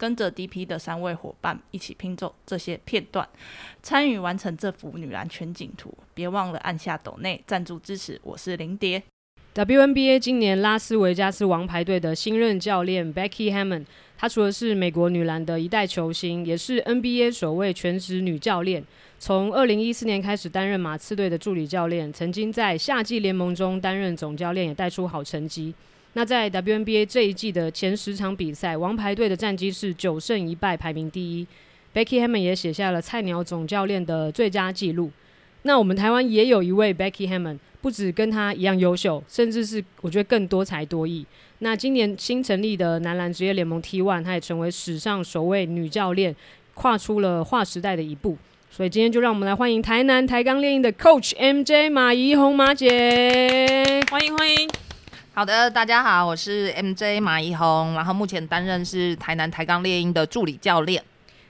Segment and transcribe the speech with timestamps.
[0.00, 3.28] 跟着 DP 的三位伙伴一起拼凑这些片段，
[3.82, 5.92] 参与完成这幅女篮全景图。
[6.14, 8.18] 别忘了按下抖内赞助支持。
[8.24, 9.02] 我是林蝶。
[9.54, 13.84] WNBA 今年拉斯维加斯王牌队的新任教练 Becky Hammond，
[14.16, 18.82] 她除了是美国女篮的一代球星，也是 NBA 首位全职女教练。
[19.18, 25.74] 从2014年开始担任马刺队的助理教练，曾经在夏季联盟中担任总教练，也带出好成绩。
[26.14, 31.46] 那在 WNBA 这一季的前十场比赛，王牌队的战绩是九胜一败，排名第一。
[31.94, 35.10] Becky Hammon 也写下了菜鸟总教练的最佳纪录。
[35.62, 41.24] 那我们台湾也有一位 Becky Hammon，不止跟他一样优秀，甚至是我觉得更多才多艺。
[41.58, 46.34] 那今年新成立的男篮职业联盟 T1，她也成为史上首位女教练，
[46.74, 48.36] 跨出了划时代的一步。
[48.70, 54.89] 所以今天就让我们来欢迎台南台钢猎鹰的 Coach MJ 马怡红马姐，欢迎欢迎。
[55.32, 61.00] 好的，大家好，我是 MJ 马怡红，然后目前担任是台南台钢猎鹰的助理教练。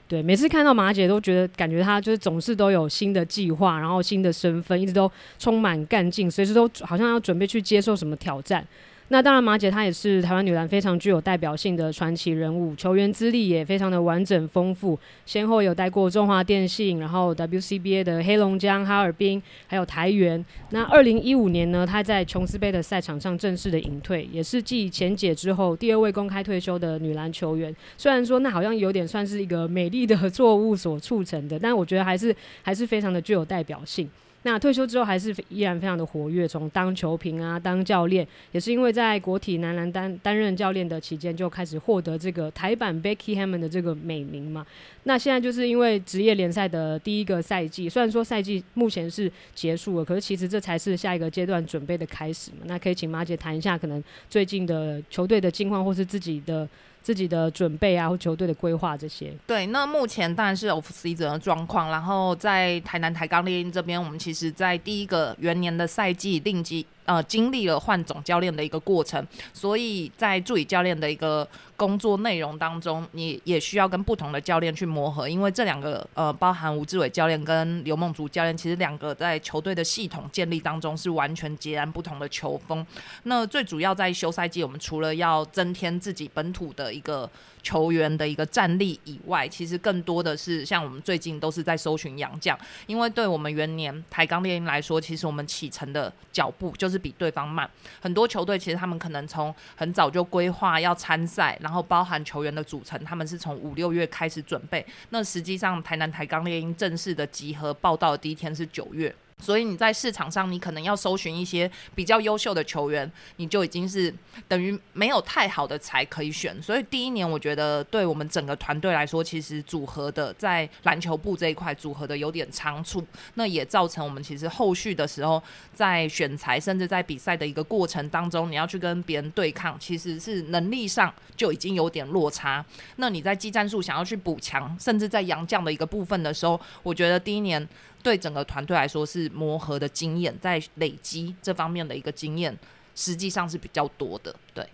[0.07, 8.65] 对，每次看到马姐都觉得，感觉她就是总是都有新的计划，然后新的身份，一直都充满干劲，随时都好像要准备去接受什么挑战。
[9.13, 20.45] 那当然，马姐她也是台湾女篮非常具有代表性的传奇人物，球员资历也非常的完整丰富，先后有待过中华电信，然后 WCBA 的黑龙江、哈尔滨，还有台元。
[20.71, 27.75] 那二零一五年呢，她在琼斯杯的赛场上正式的隐退，也是继前姐之后第二位公开退休的女篮球员。
[27.99, 34.09] 虽然说那好像有点算是一个美丽的 作物所促成的，但我觉得还是还是非常的具有代表性。
[34.43, 44.67] 那退休之后还是依然非常的活跃，从当球评啊，当教练，也是因为在国体男篮担担任教练的期间，就开始获得这个台版 Becky Hammond 的这个美名嘛。
[45.05, 52.59] 那现在就是因为职业联赛的第一个赛季，虽然说赛季目前是结束了，可是其实这才是下一个阶段准备的开始嘛。
[52.65, 56.67] 那可以请马姐谈一下，可能最近的球队的近况，或是自己的
[57.03, 59.33] 自己的准备啊，或球队的规划这些。
[59.47, 82.87] 对，那目前当然是 off season 的状况，然后在台南台钢猎鹰这边，我们其实在第一个元年的赛季定级呃经历了换总教练的一个过程，所以在助理教练的一个工作内容当中，你也需要跟不同的教练去磨合，因为这两个呃包含吴志伟教练跟刘梦竹教练，其实两个在球队的系统建立当中是完全截然不同的球风。
[83.25, 87.29] 那最主要在休赛季，我们除了要增添自己本土的一个
[87.63, 92.57] 球员的一个战力以外，其实更多的是像我们最近都是在搜寻洋将，
[92.87, 97.69] 因为对我们元年台钢猎鹰来说，其实我们启程的脚步就是比对方慢。
[98.01, 104.85] 很多球队其实他们可能从很早就规划要参赛，然后包含球员的组成，他们是从五六月开始准备。
[105.09, 109.13] 那实际上台南台钢猎鹰正式的集合报道第一天是九月。
[109.41, 114.13] 所以你在市场上，你可能要搜寻一些比较优秀的球员，你就已经是
[114.47, 116.61] 等于没有太好的才可以选。
[116.63, 132.65] 所以第一年，我觉得对我们整个团队来说，其实组合的在篮球部这一块组合的有点仓促，那也造成我们其实后续的时候在选材，甚至在比赛的一个过程当中，你要去跟别人对抗，其实是能力上就已经有点落差。
[132.97, 137.69] 那你在技战术想要去补强，甚至在洋将的一个部分的时候，我觉得第一年。
[138.03, 142.57] 对整个团队来说是磨合的经验，在累积这方面的一个经验，
[142.95, 144.35] 实际上是比较多的。
[144.55, 144.67] 对，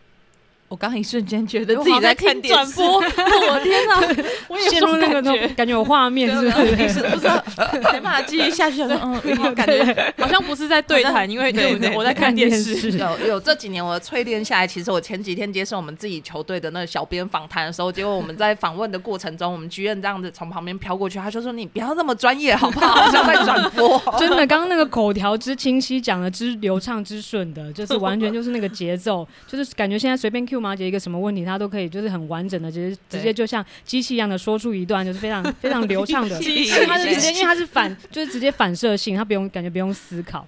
[0.69, 4.01] 我刚一瞬间觉得自己在看电视，播， 我天哪！
[4.49, 7.01] 我也陷入那个感觉，感觉有画面，是不不是？
[7.09, 7.45] 不知道
[7.93, 9.01] 没办法继续下去了。
[9.03, 12.91] 嗯，嗯感觉好像不是在对谈，因为对对我在看电视。
[12.93, 22.89] 有有这几年我淬炼下来，其实我前几天接受我们自己球队的那个小编访谈的时候，结果我们在访问的过程中，我们剧院这样子从旁边飘过去，他就说：“你不要那么专业好不好？
[22.89, 36.39] 好像在转播。”真的，刚刚那个口条之清晰，讲的之流畅之顺的，就是完全就是那个节奏，就是感觉现在随便 Q 马姐一个什么问题，她都可以就是很完整的，直接直接就像机器一样的说出一段，就是非常 非常流畅的。
[36.39, 40.47] 机器因为它是直接，因为它是反，就是直接反射性，她不用感觉不用思考。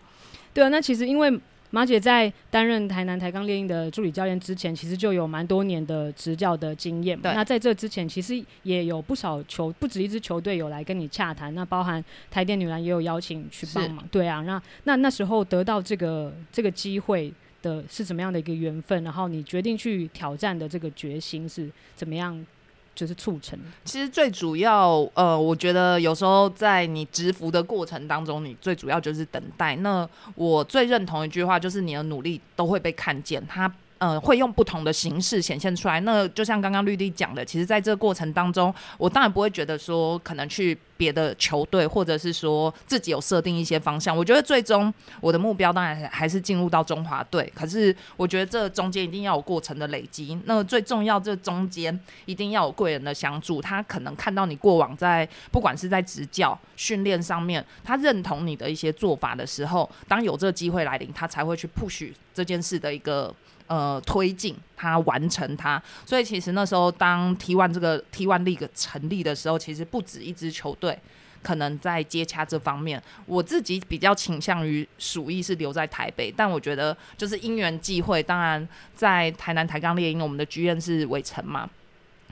[0.52, 1.40] 对啊，那其实因为
[1.70, 7.20] 马姐在担任台南台钢猎鹰的助理教练之前，其实就有蛮多年的执教的经验。
[7.20, 14.02] 对那在这之前，其实也有不少球，不止一支球队有来跟你洽谈，那包含台电女篮也有邀请去帮忙。
[14.10, 17.30] 对啊，那那那时候得到这个这个机会
[17.62, 19.02] 的是怎么样的一个缘分？
[19.02, 22.46] 然后你决定去挑战的这个决心是怎么样
[22.94, 23.58] 就是促成？
[23.84, 29.76] 其实最主要，呃，我觉得有时候在你直服的过程当中，你最主要就是等待。
[29.76, 33.46] 那我最认同一句话就是，你的努力都会被看见。
[33.46, 33.72] 他。
[33.98, 35.98] 呃，会用不同的形式显现出来。
[36.02, 44.16] 那就像刚刚绿地讲的，其实在这个过程当中，我当然不会觉得说可能去别的球队，或者是说自己有设定一些方向。
[44.16, 47.52] 我觉得最终我的目标当然还是进入到中华队。
[47.56, 50.38] 可是我觉得这中间一定要有过程的累积。
[50.44, 53.60] 那最重要，这中间一定要有贵人的相助。
[53.60, 63.34] 他可能看到你过往在不管是在执教、训练上面，他认同你的一些做法的时候，当有这个机会来临，他才会去 push 这件事的一个。
[63.68, 70.98] 呃，推进他完成他，所以其实那时候当 T1 这个 T One League 成立的时候，其实不止一支球队
[71.42, 73.00] 可能在接洽这方面。
[73.26, 81.68] 我自己比较倾向于鼠疫是留在台北，但我觉得就是因缘际会，当然在台南台钢猎鹰，我们的剧院是伟成嘛。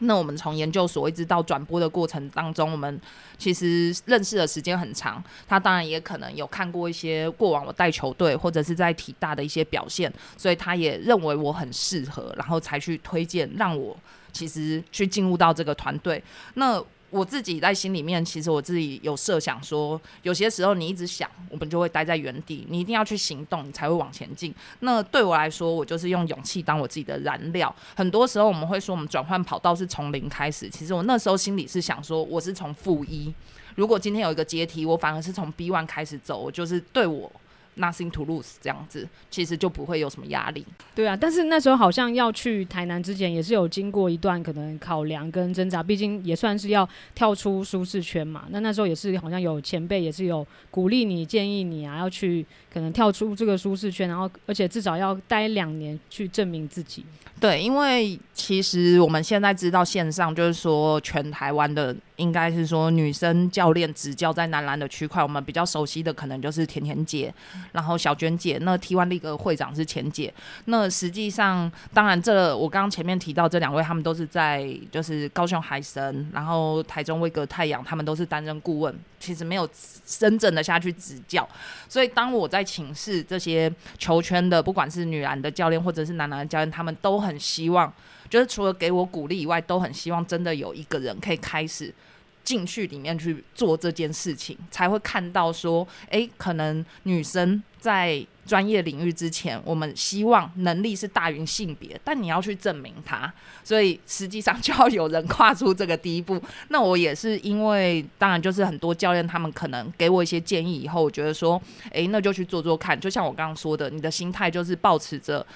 [0.00, 3.00] 那我们从研究所一直到转播的过程当中，我们
[3.38, 5.22] 其实认识的时间很长。
[5.48, 13.96] 他当然也可能有看过一些过往我带球队或者是在体大的一些表现，所以他也认为我很适合，然后才去推荐让我
[14.32, 16.22] 其实去进入到这个团队。
[16.54, 16.82] 那
[17.16, 22.66] 我自己在心里面，其实我自己有设想说，有些时候你一直想，我们就会待在原地。
[22.68, 24.54] 你一定要去行动，你才会往前进。
[24.80, 27.74] 那对我来说，我就是用勇气当我自己的燃料。
[27.96, 30.68] 很多时候我们会说，我们转换跑道是从零开始。
[30.68, 33.32] 其实我那时候心里是想说，我是从负一。
[33.74, 37.32] 如果今天有一个阶梯，我反而是从 B one 开始走，我就是对我。
[37.76, 40.64] Nothing to lose，这样子其实就不会有什么压力。
[40.94, 48.46] 对啊，但是那时候好像要去台南之前，也是有经过一段可能考量跟挣扎，毕竟也算是要跳出舒适圈嘛。
[48.48, 52.46] 那那时候也是好像有前辈也是有鼓励你、建议你啊，要去
[52.76, 57.06] 可能跳出这个舒适圈，然后而且至少要待两年去证明自己。
[57.40, 61.96] 对，因为其实我们现在知道线上就是说全台湾的。
[62.16, 67.30] 应该是说女生教练执教在男篮的区块，我们比较熟悉的可能就是甜甜姐，
[67.72, 68.56] 然后小娟姐。
[68.62, 70.32] 那 T One 那个会长是钱姐。
[70.64, 79.68] 那实际上，当然这我刚刚前面提到这两位，他们都是在就是高雄海神，然后台中威格太阳，他们都是担任顾问，其实没有
[80.06, 81.46] 真正的下去执教。
[81.86, 87.90] 所以当我在请示这些球圈的，不管是女篮的教练或者是男篮的教练，他们都很希望。
[88.28, 91.94] 就是除了给我鼓励以外，都很希望真的有一个人可以开始
[92.42, 103.30] 进去里面去做这件事情，才会看到说，哎，可能女生在专业领域之前，我们希望能力是大于性别，但你要去证明它，
[103.64, 106.40] 所以实际上就要有人跨出这个第一步。
[106.68, 111.60] 那我也是因为，当然就是很多教练他们可能给我一些建议以后，我觉得说，
[111.90, 112.98] 哎，那就去做做看。
[112.98, 115.46] 就像我刚刚说的，你的心态就是保持着，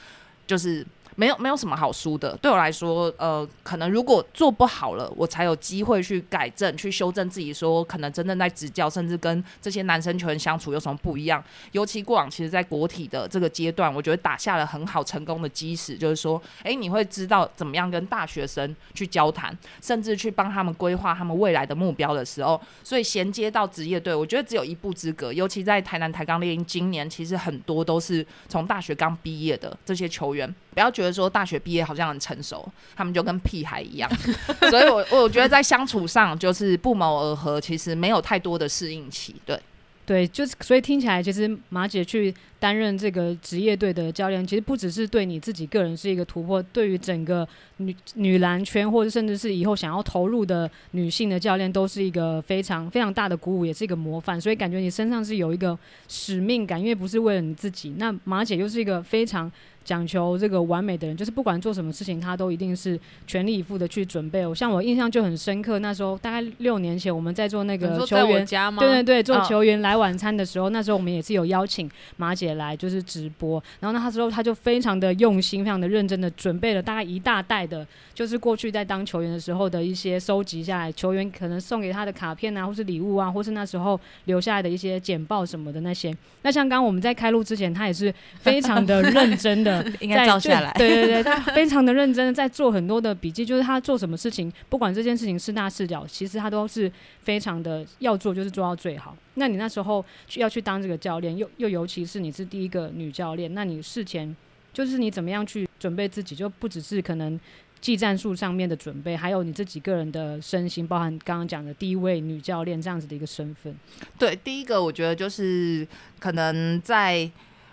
[0.46, 0.84] 就是。
[1.20, 11.44] 没有没有什么好输的，对我来说，呃，可能如果做不好了，我才有机会去改正、去修正自己，说可能真正在执教，甚至跟这些男生球员相处有什么不一样。
[11.72, 25.30] 尤其过往，其实，在国体的这个阶段，我觉得打下了很好成功的基石，就是说，哎，你会知道怎么样跟大学生去交谈，甚至去帮他们规划他们未来的目标的时候，所以衔接到职业队，我觉得只有一步之隔。
[25.30, 30.54] 尤其在台南台钢猎鹰，今年其实很多都是从大学刚毕业的这些球员。
[30.72, 34.10] 不要觉得说大学毕业好像很成熟，他们就跟屁孩一样。
[34.70, 39.34] 所以我我觉得在相处上就是不谋而合，其实没有太多的适应期。
[39.44, 39.58] 对，
[40.06, 47.46] 对，就是所以听起来，其实马姐去担任这个职业队的教练，其实不只是对你自己个人是一个突破，对于整个
[47.78, 54.40] 女女篮圈，或者甚至是以后想要投入的女性的教练，都是一个非常非常大的鼓舞，也是一个模范。
[54.40, 57.94] 所以感觉你身上是有一个使命感，因为不是为了你自己。
[57.96, 59.50] 那马姐又是一个非常。
[59.90, 64.46] 讲求这个完美的人，就是不管做什么事情，他都一定是全力以赴的去准备。
[64.46, 68.46] 我像我印象就很深刻，那时候大概六年前，我们在做那个球员，
[68.78, 73.60] 对对对，做球员来晚餐的时候，那时候我们也是有邀请马姐来，就是直播。
[73.80, 86.16] 然后那时候他就非常的用心，非常的认真的准备了大概一大袋的，就是过去在当球员的时候的一些收集下来，球员可能送给他的卡片啊，或是礼物啊，或是那时候留下来的一些简报什么的那些。
[86.42, 89.79] 那像刚我们在开录之前，他也是非常的认真的。
[90.00, 90.72] 应该照下来。
[90.72, 93.44] 对对对，他 非常的认真，在做很多的笔记。
[93.44, 96.90] 就是他做什么事情，不管这件事情是大是小，其实他都是
[97.22, 99.16] 非常的要做，就是做到最好。
[99.34, 104.36] 那你那时候去要去当这个教练，又又尤其是你是第一个女教练，那你事前
[104.72, 106.36] 就是你怎么样去准备自己？
[106.36, 107.38] 就不只是可能
[107.80, 113.74] 技战术上面的准备，还有你这几个人的身心，包含刚刚讲的第一位女教练这样子的一个身份。
[114.18, 115.86] 对，第一个我觉得就是
[116.18, 117.30] 可能在。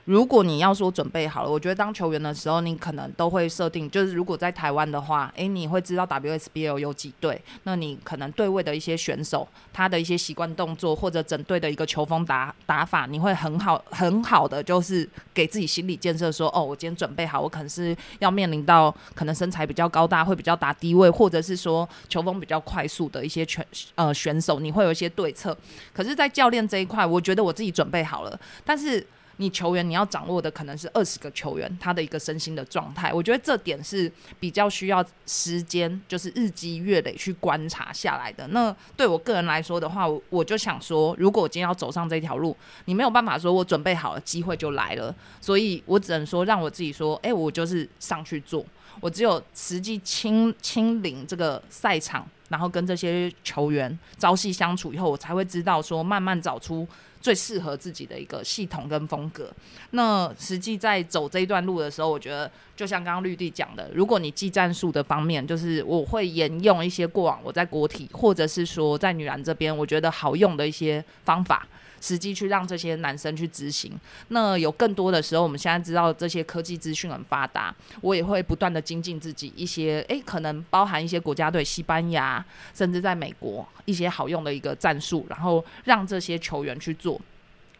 [0.07, 25.57] 如果你要说准备好了，我觉得当球员的时候，你可能都会设定，就是如果在台湾的话，诶，你会知道 WSBL 有几队，那你可能对位的一些选手，他的一些习惯动作或者整队的一个球风打打法，你会很好很好的就是给自己心理建设，说哦，我今天准备好，我可能是要面临到可能身材比较高大，会比较打低位，或者是说球风比较快速的一些选呃选手，你会有一些对策。
[25.93, 29.05] 可是，在教练这一块，我觉得我自己准备好了，但是。
[29.37, 38.47] 你球员你要掌握的可能是二十个球员他的一个身心的状态，我觉得这点是比较需要时间，就是日积月累去观察下来的。
[38.47, 48.65] 那对我个人来说的话，我就想说，如果我今天要走上这条路，你没有办法说我准备好了，机会就来了，所以我只能说让我自己说，哎，我就是上去做，
[48.99, 56.87] 我只有实际亲亲临这个赛场，然后跟这些球员朝夕相处以后，我才会知道说，慢慢找出。
[57.19, 59.51] 最适合自己的一个系统跟风格。
[59.89, 71.67] 那实际在走这一段路的时候，我觉得就像刚刚绿地讲的，如果你技战术的方面，就是我会沿用一些过往我在国体或者是说在女篮这边，我觉得好用的一些方法。
[72.01, 73.91] 实际去让这些男生去执行。
[74.29, 87.19] 那有更多的时候，我们现在知道这些科技资讯很发达，我也会不断的精进自己一些，诶，可能包含一些国家队，西班牙，甚至在美国一些好用的一个战术，然后让这些球员去做。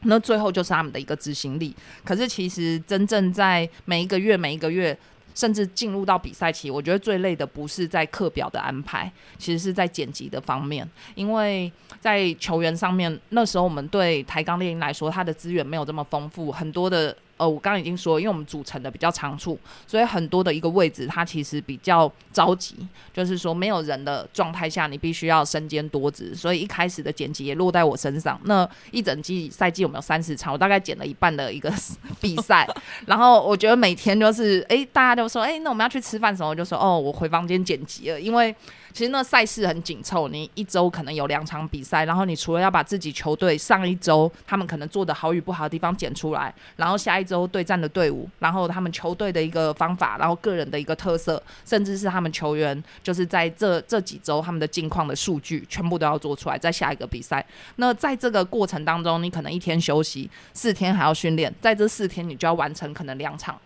[0.01, 1.75] 那最后就是他们的一个执行力。
[2.03, 4.97] 可是其实真正在每一个月、每一个月。
[5.37, 10.89] 甚至进入到比赛期，我觉得最累的不是在课表的安排，其实是在剪辑的方面。
[11.13, 17.15] 因为在球员上面，那时候我们对台钢猎鹰来说，它的资源没有这么丰富，很多的。
[17.37, 22.75] 呃，我刚刚已经说，因为我们组成的比较长处，所以很多的一个位置，它其实比较着急，
[23.13, 28.39] 就是说没有人的状态下，你必须要身兼多职，所以一开始的剪辑也落在我身上。
[28.43, 31.71] 那一整季赛季我们有三十场，我大概剪了一半的一个
[32.19, 32.67] 比赛，
[33.05, 38.55] 然后我觉得每天就是，哎，大家都说，哎，那我们要去吃饭什么，我就说，哦，我回房间剪辑了，因为。
[38.93, 57.45] 其实那赛事很紧凑，你一周可能有两场比赛，然后你除了要把自己球队上一周他们可能做的好与不好的地方剪出来，然后下一周对战的队伍，然后他们球队的一个方法，然后个人的一个特色，甚至是他们球员就是在这这几周他们的近况的数据，全部都要做出来，在下一个比赛。
[57.75, 63.59] 那在这个过程当中，你可能一天休息，四天还要训练，在这四天你就要完成可能两场。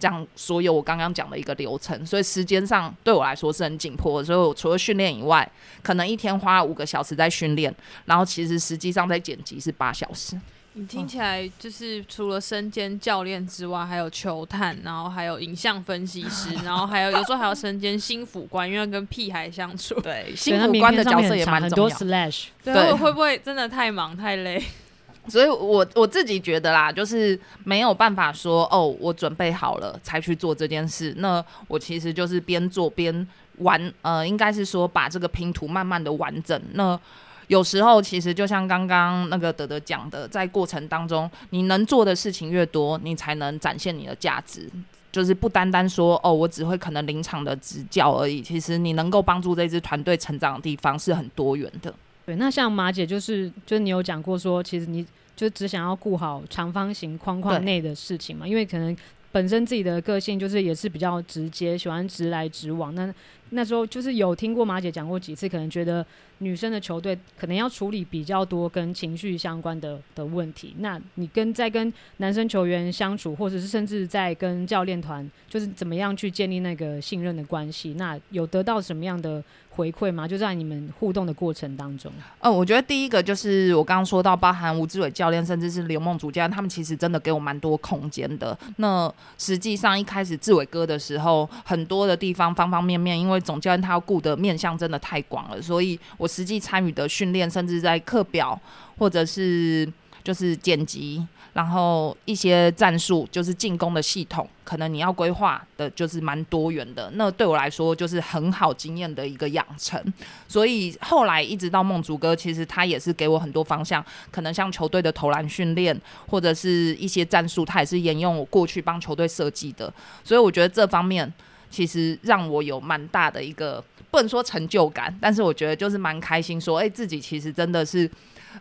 [0.00, 4.24] 这样所有我刚刚讲的一个流程，所以时间上对我来说是很紧迫的。
[4.24, 5.50] 所以我除了训练以外，
[5.82, 10.40] 可能一天花五个小时在训练，然后其实实际上在剪辑是八小时。
[10.78, 20.00] 你听起来就是除了身兼教练之外，还有球探，然后还有影像分析师，然后还有有时候还要身兼心腹官，因为跟屁孩相处。
[20.00, 21.96] 对，心腹官的角色也蛮重要。
[21.96, 24.62] slash，对，会不会真的太忙太累？
[25.26, 31.12] 所以，我我自己觉得啦，就是没有办法说哦，我准备好了才去做这件事。
[31.18, 33.26] 那我其实就是边做边
[33.58, 36.62] 玩，呃，应该是说把这个拼图慢慢的完整。
[36.72, 36.98] 那
[37.48, 44.70] 有时候其实就像刚刚那个德德讲的，在过程当中，你能做的事情越多，你才能展现你的价值。
[45.10, 48.42] 就是不单单说哦，我只会可能临场的执教而已。
[48.42, 51.92] 其实你能够帮助这支团队成长的地方是很多元的。
[52.26, 58.94] 对，那像马姐就是，就是你有讲过说，其实你就只想要顾好长方形框框内的事情嘛，因为可能
[59.30, 62.94] 本身自己的个性就是也是比较直接，喜欢直来直往。
[62.94, 63.12] 那
[63.50, 66.04] 那时候就是有听过马姐讲过几次，可能觉得
[66.38, 70.74] 女生的球队可能要处理比较多跟情绪相关的的问题。
[70.78, 77.94] 那你跟在跟男生球员相处，或者是甚至在跟教练团，就是怎么样去建立那个信任的关系？
[77.94, 79.42] 那有得到什么样的？
[79.78, 80.26] 回馈吗？
[80.26, 82.10] 就在你们互动的过程当中。
[82.40, 88.58] 嗯，我觉得第一个就是我刚刚说到，包含吴志伟教练，甚至是刘梦主教，他们其实真的给我蛮多空间的。
[88.78, 98.60] 那实际上一开始志伟哥的时候，很多的地方方方面面，因为总教练他要顾的面向真的太广了，所以我实际参与的训练，甚至在课表
[98.98, 99.88] 或者是
[100.24, 101.24] 就是剪辑。
[101.58, 107.10] 然后一些战术就是进攻的系统，可能你要规划的就是蛮多元的。
[107.14, 110.00] 那对我来说就是很好经验的一个养成。
[110.46, 119.92] 所以后来一直到梦竹哥，其实他也是给我很多方向，可能像球队的投篮训练或者是一些战术，他也是沿用我过去帮球队设计的。
[120.22, 121.34] 所以我觉得这方面
[121.68, 128.08] 其实让我有蛮大的一个不能说成就感，但是我觉得就是蛮开心，说哎自己其实真的是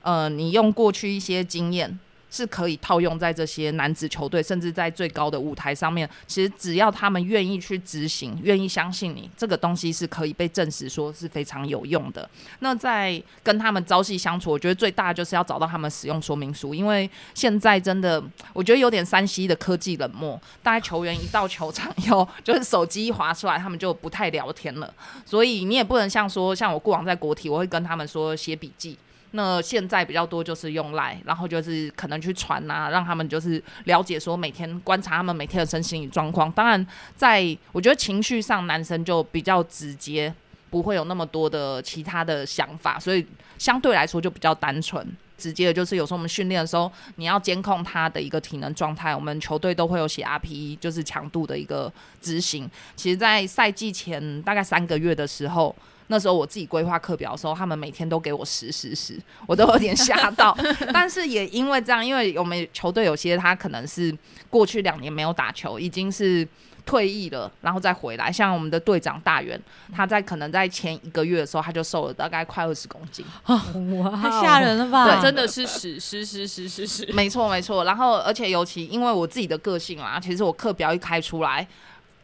[0.01, 1.99] 呃，你用过去一些经验。
[2.29, 6.09] 是可以套用在这些男子球队，甚至在最高的舞台上面。
[6.25, 12.29] 其实只要他们愿意去执行，愿意相信你，这个东西是可以被证实说是非常有用的。
[12.59, 18.21] 那在跟他们朝夕相处，我觉得最大就是要找到他们使用说明书，因为现在真的
[18.53, 24.93] 我觉得有点山西的科技冷漠，大家球员一到球场以后，就是手机一划出来，他们就不太聊天了。
[25.25, 28.97] 所以你也不能像说，像我过往在国体，我会跟他们说写笔记。
[29.31, 36.51] 那现在比较多就是用来，然后就是可能去传啊，让他们就是了解说每天观察他们每天的身心理状况。
[36.53, 40.33] 当然，在我觉得情绪上，男生就比较直接，
[40.69, 45.05] 不会有那么多的其他的想法，所以相对来说就比较单纯。
[45.37, 51.91] 直接的就是有时候我们训练的时候，你要监控他的一个体能状态，我们球队都会有写 RPE，就是强度的一个
[52.21, 52.67] 执行。
[52.95, 55.75] 其实，在赛季前大概三个月的时候。
[56.07, 60.57] 那时候我自己规划课表的时候，他们每天都给我十十十，我都有点吓到。
[60.93, 64.15] 但是也因为这样，因为我们球队有些他可能是
[64.49, 66.47] 过去两年没有打球，已经是
[66.85, 68.31] 退役了，然后再回来。
[68.31, 69.61] 像我们的队长大元，
[69.93, 75.13] 他在可能在前一个月的时候，他就瘦了大概快二十公斤，哇，太吓人了吧？
[75.13, 77.83] 对，真的是十十十十十十，没错没错。
[77.83, 81.67] 然后而且尤其因为我自己的个性嘛，其实我课表一开出来。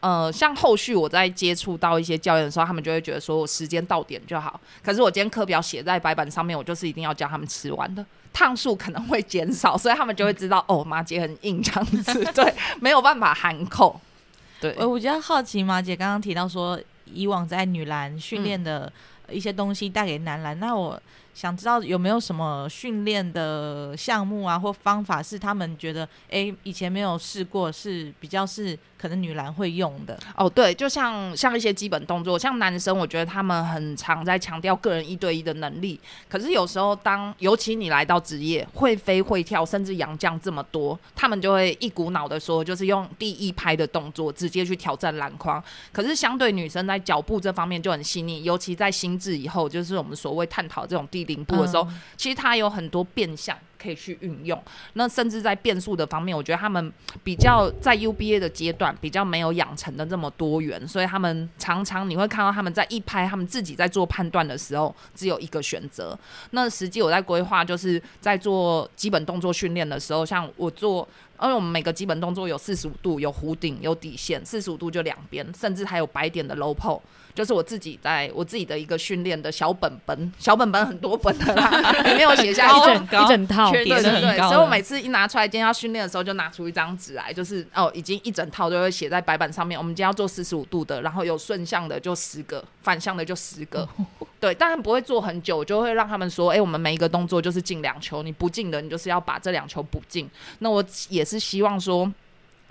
[0.04, 4.60] 呃，像后续我在接触到一些教练的时候，他们就会觉得说我时间到点就好。
[4.82, 13.98] 可是我今天课表写在白板上面，我就是一定要教他们吃完的，趟数可能会减少，所以他们就会知道哦，马姐很硬这样子， 对，没有办法含扣。
[14.60, 18.92] 对，我我比较好奇，马姐刚刚提到说，以往在女篮训练的
[19.30, 21.00] 一些东西带给男篮，那我。
[21.34, 30.48] 想知道有没有什么训练的项目啊，或方法是他们觉得哎以前没有试过，是比较是可能女篮会用的哦。
[30.48, 36.00] 对，就像像一些基本动作，像男生，我觉得他们很常在强调个人一对一的能力。
[36.26, 45.62] 可是有时候，当尤其你来到职业，会飞会跳，甚至洋将这么多，他们就会一股脑的说，就是用第一拍的动作直接去挑战篮筐。
[45.92, 54.60] 可是相对女生在脚步这方面就很细腻，尤其在心智以后，就是我们所谓探讨这种第零步的时候，其实它有很多变相可以去运用。
[54.94, 56.90] 那甚至在变速的方面，我觉得他们
[57.22, 66.18] 比较在 UBA 的阶段比较没有养成的这么多元，所以他们常常你会看到他们在一拍，他们自己在做判断的时候只有一个选择。
[66.52, 71.06] 那实际我在规划，就是在做基本动作训练的时候，像我做，
[71.44, 77.00] 因为我们每个基本动作有四十五度，有弧顶，有底线，四十五度就两边，甚至还有白点的 low pull。
[77.34, 89.76] 就是我自己在我自己的一个训练的小本本，小本本很多本的啦， 里面有写下一整一整套，对对对，所以我每次一拿出来，今天要训练的时候，就拿出一张纸来，就是哦，已经一整套都会写在白板上面。
[89.76, 93.88] 我们今天要做四十五度的，然后有顺向的就十个，反向的就十个，
[94.38, 100.30] 对，当然不会做很久，就会让他们说，哎，我们每一个动作就是进两球，你不进的，你就是要把这两球补进。
[100.60, 102.12] 那我也是希望说。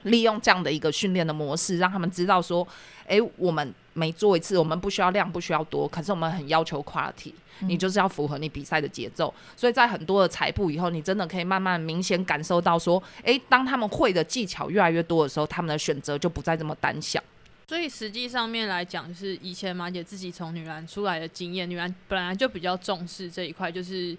[0.03, 2.67] 利用这样的一个训练的模式，让他们知道说，
[3.07, 9.33] 哎，我们每做一次，我们不需要量，不需要多，可是我们很要求 quality，你就是要符合你比赛的节奏。
[9.55, 17.23] 所以在很多的踩步以后，你真的可以慢慢明显感受到说，哎，当他们会的技巧越来越多的时候，他们的选择就不再这么单小。
[17.69, 24.17] 所以实际上面来讲，就是以前马姐自己从女篮出来的经验，女篮本来就比较重视这一块，就是。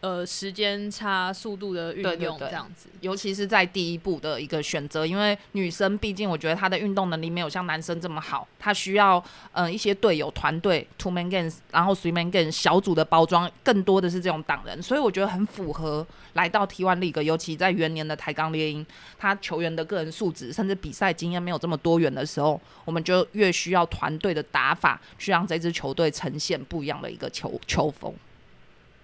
[0.00, 18.86] 呃，时间差、速度的运用这样子，尤其是在第一步的一个选择，因为女生毕竟我觉得她的运动能力没有像男生这么好，她需要嗯一些队友、团队 two man games，然后 three man games 小组的包装，更多的是这种党人，所以我觉得很符合来到 T one league，尤其在元年的台钢猎鹰，
[19.18, 28.14] 他球员的个人素质甚至比赛经验没有这么多元的时候，我们就越需要团队的打法，去让这支球队呈现不一样的一个球球风。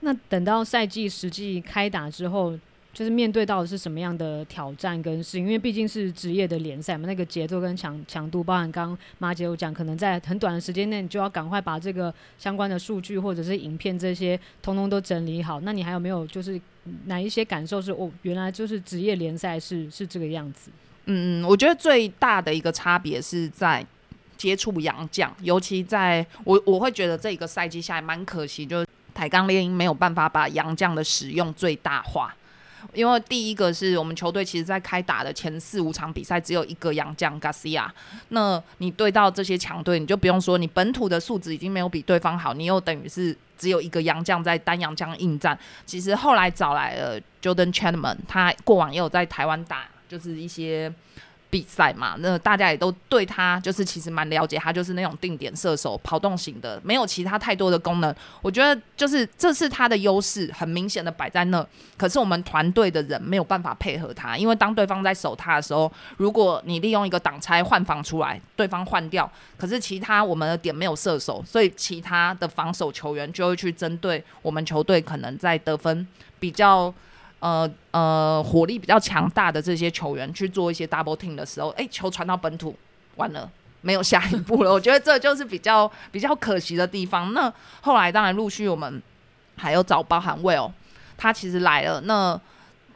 [0.05, 2.57] 那等到赛季实际开打之后，
[2.93, 5.39] 就是面对到的是什么样的挑战跟事？
[5.39, 15.61] 因为毕竟是职业的联赛嘛，那个节奏跟强强度，包含刚马姐有讲，可能在很短的时间内，你就要赶快把这个相关的数据或者是影片这些，通通都整理好。
[15.63, 16.61] 那你还有没有就是
[17.07, 20.71] 哪一些感受是哦，原来就是职业联赛是是这个样子？
[21.07, 23.85] 嗯嗯，我觉得最大的一个差别是在
[24.37, 28.85] 接触洋将，尤其在我我会觉得这一个赛季下来蛮可惜，就。
[29.15, 32.35] 台钢猎鹰没有办法把洋将的使用最大化，
[32.93, 37.89] 因为第一个是我们球队其实在开打的前四五场比赛只有一个洋将 Garcia，
[38.29, 45.59] 那你对到这些强队，你就不用说你本土的素质已经没有比对方好，你又等于是只有一个洋将在单洋将应战。
[45.87, 50.93] 其实后来找来了 Jordan Chapman，他过往也有在台湾打，就是一些。
[51.55, 58.13] 比赛嘛，那大家也都对他就是其实蛮了解，他就是那种定点射手、跑动型的，没有其他太多的功能。
[58.43, 61.65] 我觉得就是这是他的优势，很明显的摆在那。
[61.97, 76.05] 可是我们团队的人没有办法配合他，因为当对方在守他的时候，如果你利用一个挡拆换防出来，对方换掉，可是其他我们的点没有射手，所以其他的防守球员就会去针对我们球队可能在得分
[76.41, 76.93] 比较。
[77.45, 82.75] 呃呃，火力比较强大的这些球员去做一些 double team 的时候，哎，球传到本土，
[83.17, 83.51] 完了，
[83.83, 84.73] 没有下一步了。
[84.73, 87.35] 我觉得这就是比较比较可惜的地方。
[87.35, 87.53] 那
[87.83, 89.03] 后来当然陆续我们
[89.59, 90.73] 还有找包含 Will，
[91.19, 92.01] 他其实来了。
[92.01, 92.41] 那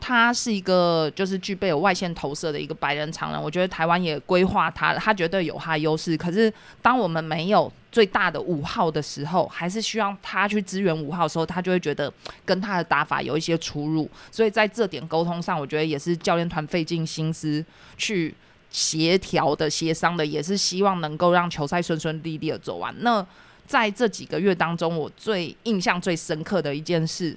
[0.00, 6.16] 他是一个就是具备有外线投射的一个白人常人，我觉得台湾也规划他，他绝对有他优势。
[6.16, 7.72] 可是当我们没有。
[7.90, 12.12] 最大的五号的时候，还是需要他去支援五号的时候，他就会觉得
[12.44, 17.64] 跟他的打法有一些出入，所以在这点沟通上，我觉得也是教练团费尽心思
[17.96, 18.32] 去
[18.68, 22.94] 协调的、协商的，也是希望能够让球赛顺顺利利的走完。
[23.00, 23.26] 那
[23.66, 27.34] 在这几个月当中，我最印象最深刻的一件事。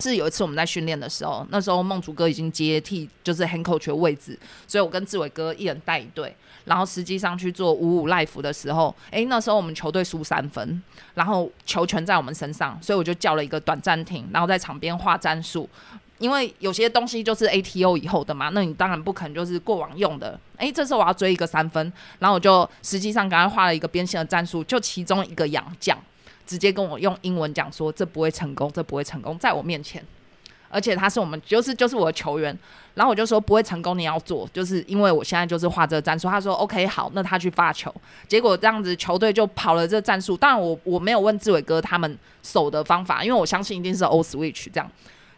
[0.00, 6.32] 是有一次我们在训练的时候，那时候梦竹哥已经接替就是 hand coach 的位置，所以我跟志伟哥一人带一队，
[6.66, 10.80] 然后实际上去做五五 life 的时候，诶，那时候我们球队输三分，
[11.14, 15.68] 然后球权在我们身上，所以我就叫了一个短暂停，然后在场边画战术，
[16.18, 25.98] 因为有些东西就是 ATO 以后的嘛，那你当然不可能就是过往用的，诶，这时候我要追一个三分，然后我就实际上刚刚画了一个边线的战术，就其中一个仰将。
[26.48, 30.02] 直接跟我用英文讲说，这不会成功，这不会成功，在我面前，
[30.70, 32.58] 而且他是我们就是就是我的球员，
[32.94, 36.26] 然后我就说不会成功，你要做，就是因为我现在就是画这个战术。
[36.26, 37.94] 他说 OK 好，那他去发球，
[38.26, 40.34] 结果这样子球队就跑了这个战术。
[40.34, 44.90] 当然我我没有问志伟哥他们守的方法，因为我相信一定是 O switch 这样，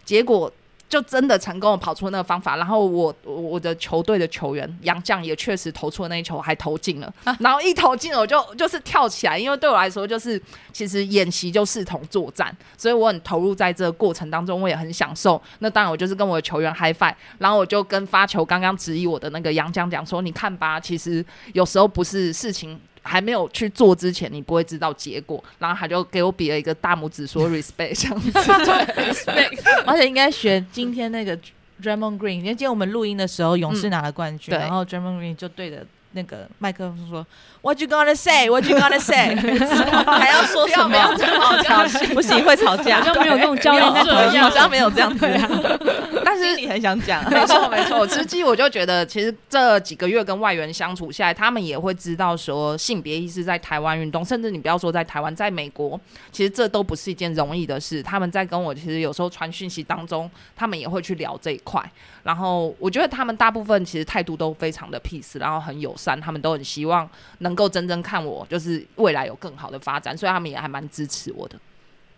[0.05, 0.51] 结果。
[0.90, 7.14] 就真的成功跑出那个方法，然后我我的球队的球员杨绛也确实投出了那一球，还投进了。
[7.38, 15.40] 然后一投进了，我就就是跳起来，因为对我来说就是其实演习就视同作战，所以我很投入在这个过程当中，我也很享受。
[15.61, 25.43] 那当然我就是跟我的球员 high five，然后我就跟发球刚刚质疑我的那个杨绛讲说：“你看吧，其实有时候不是事情。”还没有去做之前，你不会知道结果。
[25.59, 28.31] 然后他就给我比了一个大拇指， 说 respect 这样子。
[28.31, 31.37] respect，而且应该学今天那个
[31.83, 37.27] Draymond Green，因为今天我们录音的时候，勇士拿了冠军，然后 Draymond Green 就对着那个麦克风说。
[37.62, 38.49] What you gonna say?
[38.49, 39.35] What you gonna say?
[40.07, 42.14] 还要说什么？
[42.14, 43.01] 不行，会吵架。
[43.01, 45.29] 好像没有那种教练在台好像没有这样子。
[46.25, 48.09] 但是你很想讲，没错没错。
[48.09, 56.01] 实际我就觉得，其实这几个月跟外援相处下来，他们也会知道说，性别意识在台湾运动，甚至你不要说在台湾，在美国，
[56.33, 58.03] 其实这都不是一件容易的事。
[58.03, 61.85] 他们在跟我其实有时候传讯息当中，他们也会去聊这一块。
[62.25, 67.55] 然后我觉得他们大部分其实态度都非常的 peace，然后很友善，他们都很希望能。
[67.61, 71.61] 够真正看我，就是未来有更好的发展，所以他们也还蛮支持我的。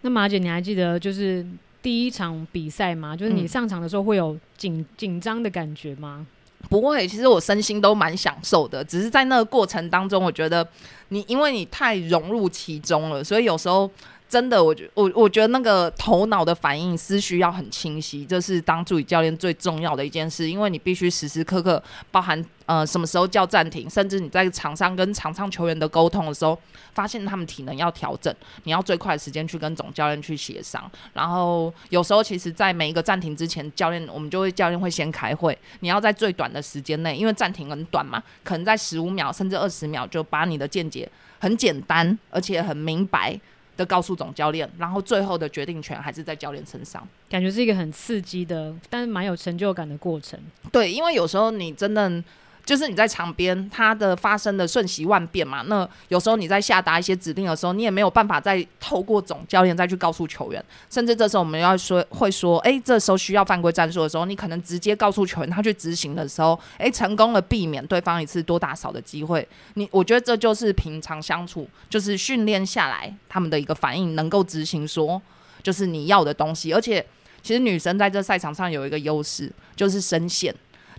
[0.02, 1.44] 那马姐，你还记得就是
[1.82, 3.16] 第一场比赛吗？
[3.16, 6.24] 就是你上场的时候会有紧紧张的感觉吗？
[6.68, 10.64] 不会，其实我身心都蛮享受的，只是在那个过程当中，我觉得
[11.08, 13.90] 你因为你太融入其中了，所以有时候。
[14.32, 20.48] 真的，我觉我我觉得那个头脑的反应、思绪要很清晰，这是当助理教练最重要的一件事。
[20.48, 26.58] 因为你必须时时刻刻，包含呃什么时候叫暂停，甚至你在场上跟场上球员的沟通的时候，
[26.94, 30.90] 发现他们体能要调整，你要最快的时间去跟总教练去协商。
[31.12, 41.06] 然后有时候其实，在每一个暂停之前，教练我们就会教练会先开会，你要在最短的时间内，因为暂停很短嘛，可能在十五秒甚至二十秒，就把你的见解
[41.38, 43.38] 很简单而且很明白。
[43.76, 47.06] 的告诉总教练，然后最后的决定权还是在教练身上。
[47.28, 50.38] 感觉是一个很刺激的，但是蛮有成就感的过程。
[50.70, 52.22] 对，因为有时候你真的。
[52.64, 55.62] 就是你在场边，它的发生的瞬息万变嘛。
[55.66, 60.64] 那有时候你在下达一些指令的时候，你也没有办法再透过总教练再去告诉球员。
[60.88, 69.46] 甚至这时候我们要说会说，哎，这时候需要犯规战术的时候，你可能直接告诉球员，他去执行的时候，哎，成功了避免对方一次多打少的机会。
[69.74, 75.20] 你我觉得这就是平常相处，就是训练下来他们的一个反应，能够执行说
[75.64, 76.72] 就是你要的东西。
[76.72, 77.04] 而且
[77.42, 80.54] 其实女生在这赛场上有一个优势，就是声线。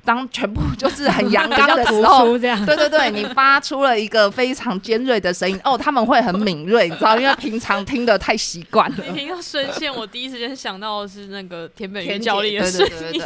[0.05, 8.97] 当全部就是很阳刚的时候， 对对对，你发出了一个非常尖锐的声音，哦，他们会很敏锐，你知道，因为平常听的太习惯了。
[9.15, 13.21] 听到声线，我第一时间想到的是那个田北元教练的声音。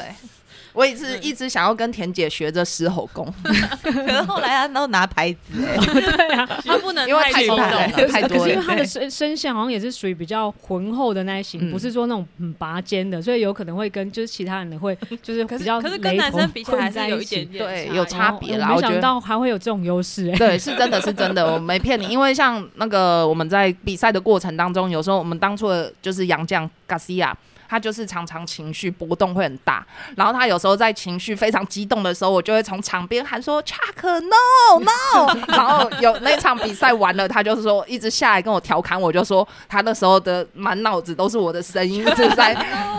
[0.77, 3.25] 我也是一直想要跟田姐学着狮吼功，
[3.81, 7.67] 可是后来她都拿牌子哎， 对啊，她不能因为太冲动
[8.07, 8.43] 太多了。
[8.43, 18.73] 是因为她的声声线好像也是属于比较浑厚的那一型，嗯不是说那种很拔尖的，所以有可能会跟就是其他人的会 就是可是比较可是跟男生比起来还是有一点点对，有差别哦啦。
[18.75, 20.37] 我想到还会有这种优势哎。
[20.37, 22.05] 对，是真的是真的，我没骗你。
[22.07, 27.33] 因为像那个我们在比赛的过程当中，有时候我们当初的就是杨绛 Garcia。
[27.67, 42.55] 他就是常常情绪波动会很大，然后他有时候在情绪非常激动的时候，我就会从场边喊说 “Chuck no no”，然后有那场比赛完了，他就是说一直下来跟我调侃，我就说他那时候的满脑子都是我的声音，一直在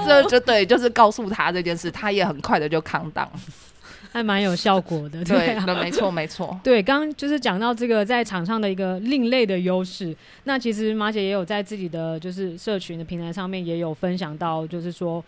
[0.07, 3.28] 这 就对，就是告诉他这件事，他也很快的就扛档。
[4.11, 5.64] 还蛮有效果的，对，啊。
[5.64, 6.59] 对，没错，没错。
[6.64, 10.16] 对，刚刚就是讲到这个在场上的一个另类的优势。
[10.44, 15.23] 那其实马姐也有在自己的就是社群的平台上面也有分享到，就是说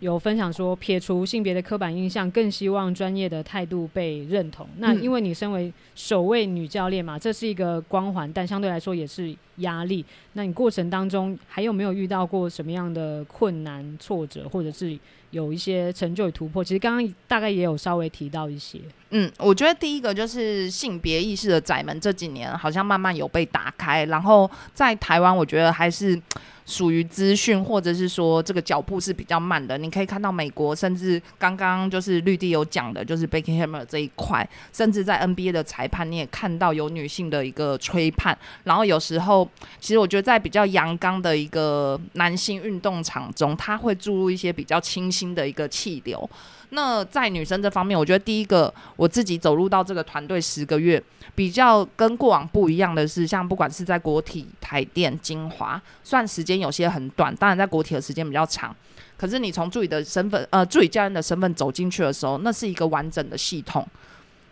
[0.00, 4.66] 有分享说撇除性别的刻板印象，更希望专业的态度被认同。
[4.78, 10.04] 那嗯因为你身为首位女教练嘛，这是一个光环，但相对来说也是压力。
[10.34, 14.98] 那你过程当中还有没有遇到过什么样的困难、挫折，或者是
[15.34, 16.62] 有一些成就与突破？
[16.62, 18.78] 其实刚刚大概也有稍微提到一些。
[19.16, 26.20] 嗯，我觉得第一个就是性别意识的窄门，这几年好像慢慢有被打开，然后在台湾，我觉得还是
[26.66, 29.78] 属于资讯或者是说这个脚步是比较慢的。
[29.78, 39.48] 你可以看到美国，甚至刚刚就是绿地有讲的，就是 Becky Hammer 这一块，甚至在 NBA 的裁判你也看到有女性的一个吹判，然后有时候
[39.78, 46.28] 其实我觉得在比较阳刚的一个男性运动场中，他会注入一些比较清新的一个气流。
[46.70, 51.02] 那在女生这方面，我觉得第一个我自己走入到这个团队十个月，
[51.34, 58.74] 比较跟过往不一样的是，像不管是在国体、台电、精华，虽然时间有些很短，当然在国体的时间比较长，
[59.16, 63.86] 可是你从助理的身份，呃，助理教练的身份走进去的时候，那是一个完整的系统。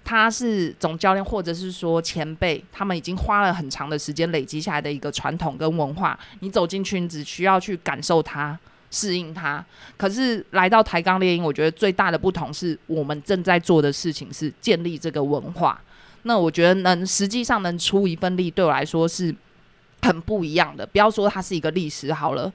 [0.05, 6.19] 他是总教练，或者是说前辈，他们已经花了很长的时间累积下来的一个传统跟文化。
[6.41, 8.59] 你走进去，你只需要去感受它，
[8.93, 9.65] 适应它。
[9.97, 15.81] 可是来到台钢猎鹰，我觉得最大的不同是我们正在做的事情是建立这个文化。
[16.23, 19.35] 那我觉得能实际上能出一份力，对我来说是
[20.03, 20.87] 很不一样的。
[20.87, 22.53] 不要说它是一个历史好了，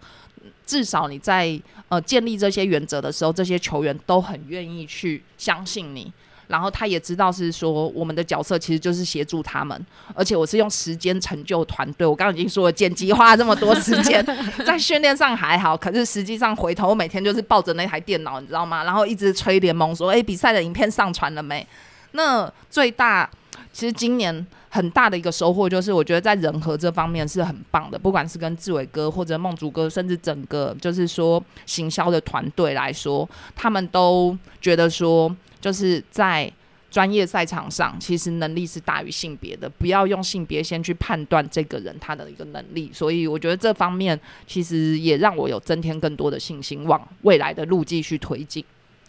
[0.66, 6.14] 至少你在呃建立这些原则的时候，这些球员都很愿意去相信你。
[6.48, 12.08] 然后他也知道是说我们的角色其实就是协助他们，而且我是用时间成就团队。
[12.08, 14.26] 我刚刚已经说了，剪辑花了这么多时间，
[14.66, 18.84] 在训练上还好，可是实际上回头我每天就是抱着那台电脑，你知道吗？
[18.86, 21.68] 然后一直催联盟说：“诶，比赛的影片上传了没？”
[22.14, 23.30] 那最大
[23.74, 35.36] 其实今年很大的一个收获就是，我觉得在人和这方面是很棒的，不管是跟志伟哥或者梦竹哥，甚至整个就是说行销的团队来说，他们都觉得说。
[35.60, 36.52] 就是在
[36.90, 42.90] 专业赛场上，其实能力是大于性别的，不要用性别先去判断这个人他的一个能力。
[42.94, 44.18] 所以我觉得这方面
[44.48, 48.64] 其实也让我有增添更多的信心，往未来的路继续推进。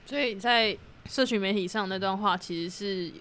[0.04, 0.76] 所以在
[1.08, 3.12] 社群媒体上那段话，其实是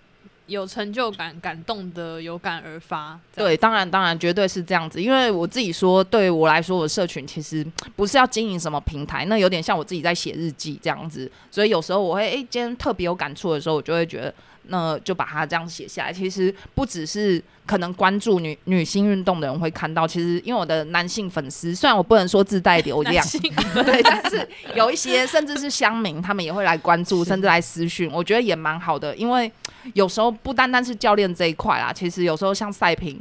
[0.47, 3.19] 有成就感、感动的，有感而发。
[3.35, 5.01] 对，当然，当然，绝对是这样子。
[5.01, 11.29] 因为我自己说，对我来说，我社群其实不是要经营什么平台，那有点像我自己在写日记这样子。
[11.51, 14.33] 所以有时候我会，诶，今天特别有感触的时候，我就会觉得，
[14.69, 16.13] 那就把它这样写下来。
[16.13, 23.25] 其实不只是可能关注女女性运动的人会看到，其实因为我的男性粉丝，虽然我不能说自带流量，
[23.73, 29.51] 对，但是有一些甚至是乡民，他们也会来关注，甚至来私讯，我觉得也蛮好的，因为。
[29.93, 33.17] 有时候不单单是教练这一块啊，其实有时候像赛评，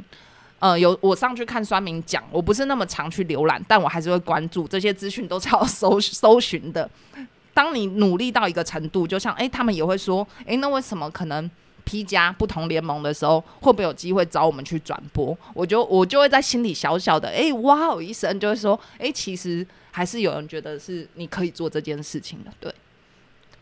[0.59, 6.89] 呃，有我上去看酸民讲，我不是那么常去浏览，但我还是会关注这些资讯，都是要搜搜寻的。
[7.57, 11.49] 当你努力到一个程度，就像哎、欸，他们也会说，哎、欸，那为什么可能
[11.85, 15.35] P 加不同联盟的时候，会不会有机会找我们去转播？
[15.55, 22.51] 我就我就会在心里小小的哎、欸，哇哦一声，就会说，哎、欸，其实还是有人觉得是你可以做这件事情的。
[22.59, 22.71] 对，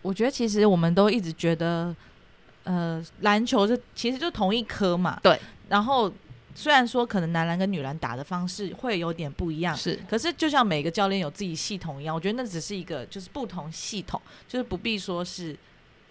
[0.01, 1.95] 我觉得其实我们都一直觉得。
[2.65, 5.39] 呃，篮球是其实就同一科嘛，对。
[5.69, 6.11] 然后
[6.55, 9.99] 虽然说可能男篮跟女篮打的方式会有点不一样，是。
[10.09, 15.55] 可是就像每个教练有自己系统一样，我觉得那只是一个就是不同系统，就是不必说是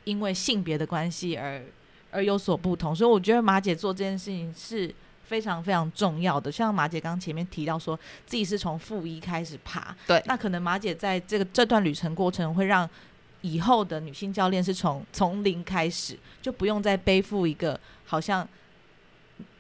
[0.04, 1.62] 因为性别的关系而
[2.10, 2.94] 而有所不同。
[2.94, 6.52] 所以我觉得马姐做这件事情是非常非常重要的。
[6.52, 10.22] 像马姐刚前面提到说自己是从负一开始爬，对。
[10.26, 12.88] 那可能马姐在这个这段旅程过程会让。
[13.46, 18.48] 以后的女性教练是从从零开始，就不用再背负一个好像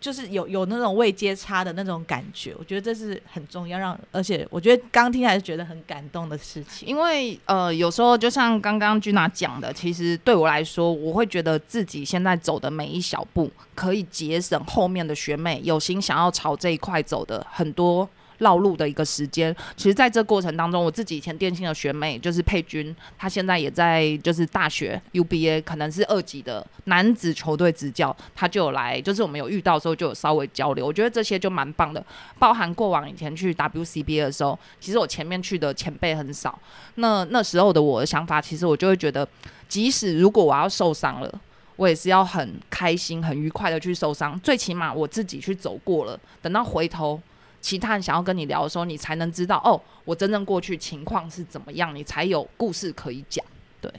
[0.00, 3.78] 就是有有那种未接差的那种感觉，我觉得这是很重要。
[3.78, 18.08] 让而且我觉得刚听还是觉得很感动的事情，因为呃，有时候就像刚刚君娜讲的，其实对我来说，我会觉得自己现在走的每一小步，可以节省后面的学妹有心想要朝这一块走的很多。
[18.38, 32.04] 绕路的一个时间，其实在这过程当中，我自己以前电信的学妹就是佩君，她现在也在就是大学 UBA，可能是二级的男子球队执教，她就有来，就是我们有遇到的时候就有稍微交流，我觉得这些就蛮棒的。
[32.38, 36.58] 包含过往以前去 WCBA 的时候，其实我前面去的前辈很少，
[36.96, 39.26] 那那时候的我的想法，其实我就会觉得，
[39.68, 41.40] 即使如果我要受伤了，
[41.76, 47.20] 我也是要很开心、很愉快的去受伤，最起码我自己去走过了，等到回头。
[47.64, 53.42] 其他人想要跟你聊的时候，你才能知道哦，我真正过去情况是怎么样，你才有故事可以讲。
[53.80, 53.90] 对，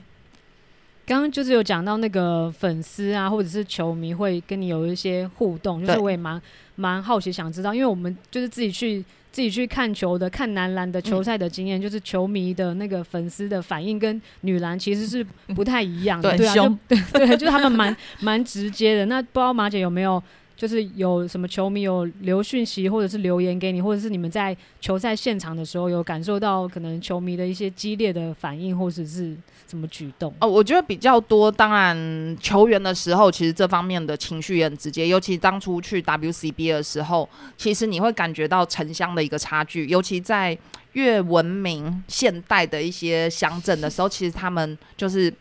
[1.04, 6.40] 刚刚就是有讲到那个粉丝啊，或者是球迷会跟你有一些互动，就是我也蛮
[6.76, 15.24] 蛮好奇想知道，因为我们就是自己去自己去看球的，看男篮的球赛的经验，就是球迷的那个粉丝的反应跟女篮其实是
[15.56, 16.54] 不太一样的，对啊，
[16.88, 19.08] 对 对，就是他们蛮蛮直接的。
[19.08, 20.22] 那不知道马姐有没有？
[20.56, 29.36] 就是有什么球迷有留讯息，或者是留言给你，或者是你们在球赛现场的时候有感受到可能球迷的一些激烈的反应，或者是
[29.68, 30.34] 什么举动？
[30.40, 31.52] 哦，我觉得比较多。
[31.52, 35.08] 当然，球员的时候，其实这方面的情绪也很直接。
[35.08, 39.86] 尤其当初去 WCB 的时候，其实你会感觉到城乡的一个差距。
[39.88, 40.58] 尤其在
[40.94, 45.34] 越文明现代的一些乡镇的时候，其实他们就是。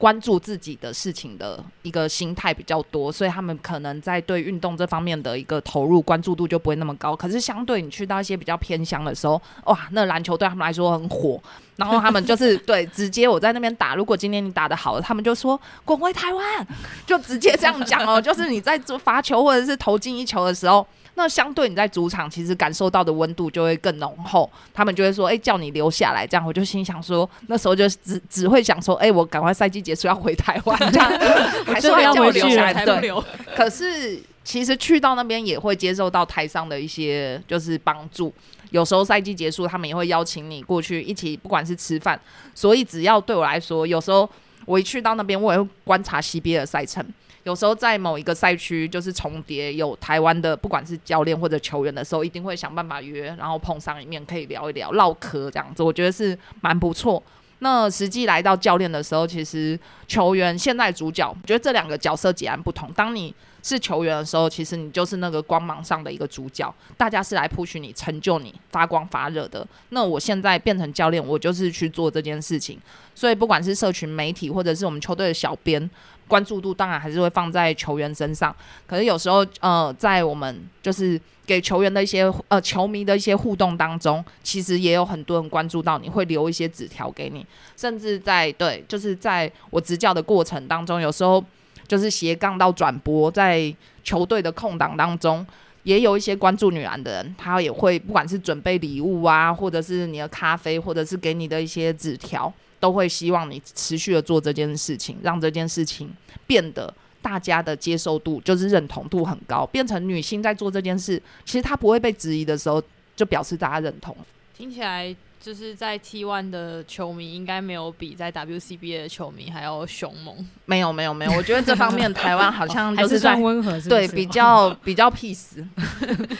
[0.00, 7.14] 关注自己的事情的一个心态比较多，所以他们可能在对运动这方面的一个投入关注度就不会那么高。
[7.14, 11.38] 可是相对你去到一些比较偏乡的时候，哇，那篮球对他们来说很火，
[11.76, 16.66] 然后他们就是 对直接我在那边打，如果今天你打的好，他们就说 滚回台湾，
[17.06, 20.86] 就直接这样讲哦，就是你在做罚球或者是投进一球的时候。
[21.20, 24.50] 那相对你在主场，其实感受到的温度就会更浓厚。
[24.72, 31.10] 他们就会说：“哎，叫你留下来。”这样我就心想说，那时候就只只会想说：“哎，我赶快赛季结束要回台湾。”这样
[31.66, 32.72] 还是要叫我留下来。
[32.86, 33.12] 对，
[33.54, 38.32] 可是其实去到那边也会接受到台上的一些就是帮助。
[38.70, 42.18] 有时候赛季结束，他们也会邀请你过去一起，不管是吃饭。
[42.54, 44.28] 所以只要对我来说，有时候
[44.64, 47.04] 我一去到那边，我也会观察 CBA 的赛程。
[47.44, 57.22] 有时候在某一个赛区就是重叠有台湾的，不管是教练或者球员的时候，一定会想办法约，然后碰上一面可以聊一聊、唠嗑这样子，我觉得是蛮不错。
[57.60, 62.90] 那实际来到教练的时候，其实球员现在主角，我觉得这两个角色截然不同。
[62.92, 69.66] 当你是球员的时候，其实你就是那个光芒上的一个主角，大家是来 push 你、成就你、发光发热的。
[69.90, 72.78] 那我现在变成教练，我就是去做这件事情。
[73.14, 75.90] 所以不管是社群媒体，或者是我们球队的小编。
[76.30, 78.54] 关注度当然还是会放在球员身上，
[78.86, 87.44] 可是有时候，呃，在我们就是给球员的一些呃球迷的一些互动当中，其实也有很多人关注到，你会留一些纸条给你，
[87.76, 91.44] 甚至在对，就是在我执教的过程当中，有时候
[91.88, 95.44] 就是斜杠到转播，在球队的空档当中，
[95.82, 102.52] 也有一些关注女篮的人，他也会不管是准备礼物啊，或者是你的咖啡，或者是给你的一些纸条。
[102.80, 106.10] 都会希望你持续的做这件事情，让这件事情
[106.46, 112.82] 变得大家的接受度就是认同度很高，变成女性在做这件事，其实她不会被质疑的时候，
[113.14, 114.16] 就表示大家认同。
[114.56, 120.46] 听起来就是在 T One 的球迷应该没有比在 WCBA 的球迷还要凶猛。
[120.64, 125.62] 没有没有没有，我觉得这方面台湾好像还是算温和，对，比较 比较 peace，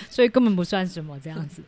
[0.09, 1.63] 所以根本不算什么这样子。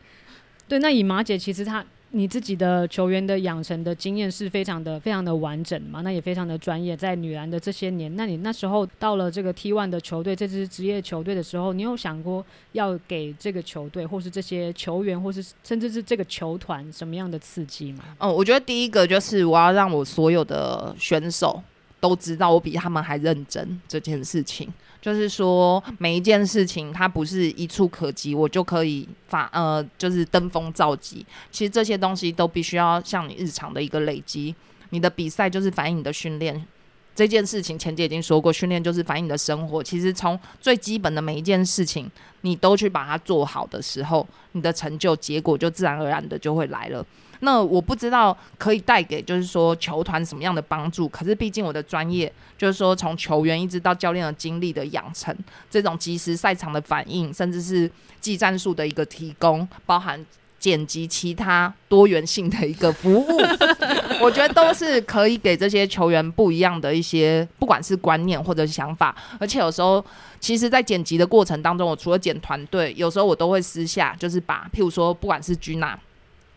[0.67, 1.85] 对，那以马姐其实她。
[2.15, 6.01] 你自己的球员的养成的经验是非常的、非常的完整嘛？
[6.01, 6.95] 那也非常的专业。
[6.95, 18.03] 在女篮的这些年，那你那时候到了这个 T One 的球队，这支职业球队的时候，你有想过要给这个球队，或是这些球员，或是甚至是这个球团什么样的刺激吗？
[18.19, 21.59] 哦，我觉得第一个就是我要让我所有的选手
[21.99, 24.71] 都知道我比他们还认真这件事情。
[25.03, 31.25] 就是说，每一件事情它不是一触可及，我就可以发呃，就是登峰造极。
[31.51, 34.55] 其实这些东西都必须要像你日常的一个累积。
[34.91, 36.65] 你的比赛就是反映你的训练，
[37.13, 39.83] 这件事情前姐已经说过，训练就是反映你的生活。
[39.83, 47.05] 其实从最基本的每一件事情，你都去把它做好的时候，你的成就结果就自然而然的就会来了。
[47.43, 55.35] 那我不知道可以带给就是说球团什么样的帮助，可是毕竟我的专业就是说从球员一直到教练的经历的养成，
[55.69, 60.25] 这种即时赛场的反应，甚至是技战术的一个提供，包含
[60.57, 63.27] 剪辑其他多元性的一个服务，
[64.23, 69.13] 我觉得都是可以给这些球员不一样的一些，不管是观念或者是想法。
[69.37, 70.03] 而且有时候，
[70.39, 75.99] 其实，在剪辑的过程当中，我除了剪团队，有时候我都会私下就是把，譬如说，不管是居娜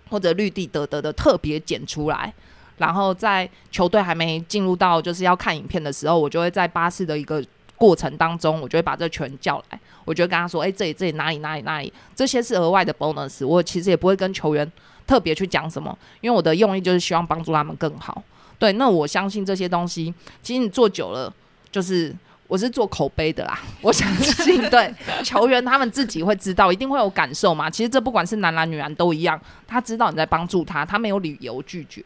[0.09, 2.33] 或者绿地得得的特别剪出来，
[2.79, 7.45] 然后在球队还没进入到就是要看影片的时候，我就会在巴士的一个
[7.77, 14.71] 过程当中，我就会把这球员叫来，我就会跟他说：“哎，这里这里哪里哪里哪里，这些是额外的 bonus。”我其实也不会跟球员。
[15.07, 15.97] 特别去讲什么？
[16.21, 18.21] 因为我的用意就是希望帮助他们更好。
[18.59, 20.13] 对，那我相信这些东西，
[20.43, 21.33] 其实你做久了，
[21.71, 22.13] 就是
[22.47, 23.59] 我是做口碑的啦。
[23.83, 24.95] 我相信，对
[25.25, 27.69] 球员他们自己会知道，一定会有感受嘛。
[27.69, 32.03] 其实这不管是男篮、女篮都一样，他知道你在帮助他，他没有理由拒绝。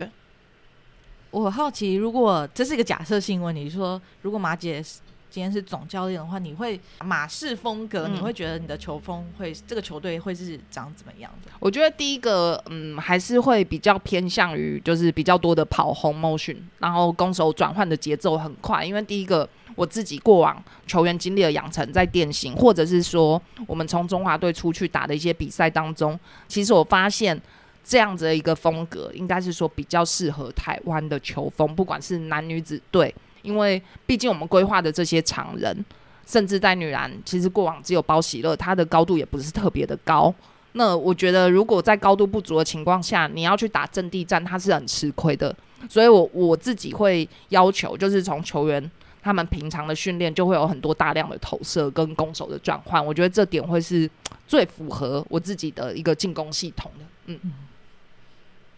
[1.30, 4.84] 我好奇，如果这是一个假设性问题，说如果马姐。
[5.30, 11.52] 今天是总教练的话，你会马式风格，你会觉得你的球风会这个球队会是长怎么样的？
[11.60, 18.84] 我觉得第一个，嗯，还是会比较偏向于就是比较多的跑轰 motion，然后攻守转换的节奏很快。
[18.84, 26.18] 因为第一个，我自己过往球员经历的养成，在电信或者是说我们从中华队出去打的一些比赛当中，
[26.48, 27.40] 其实我发现
[27.84, 33.14] 这样子的一个风格，应该是说比较适合台湾的球风，不管是男女子队。
[33.42, 35.84] 因为毕竟我们规划的这些常人，
[36.26, 40.32] 甚至在女篮，其实过往只有包喜乐，他的高度也不是特别的高。
[40.72, 45.54] 那我觉得，如果在高度不足的情况下，你要去打阵地战，他是很吃亏的。
[45.88, 48.90] 所以我我自己会要求，就是从球员
[49.22, 53.04] 他们平常的训练，就会有很多大量的投射跟攻守的转换。
[53.04, 54.08] 我觉得这点会是
[54.46, 57.04] 最符合我自己的一个进攻系统的。
[57.26, 57.40] 嗯，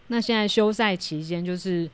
[0.07, 1.89] 那现在休赛期间就是。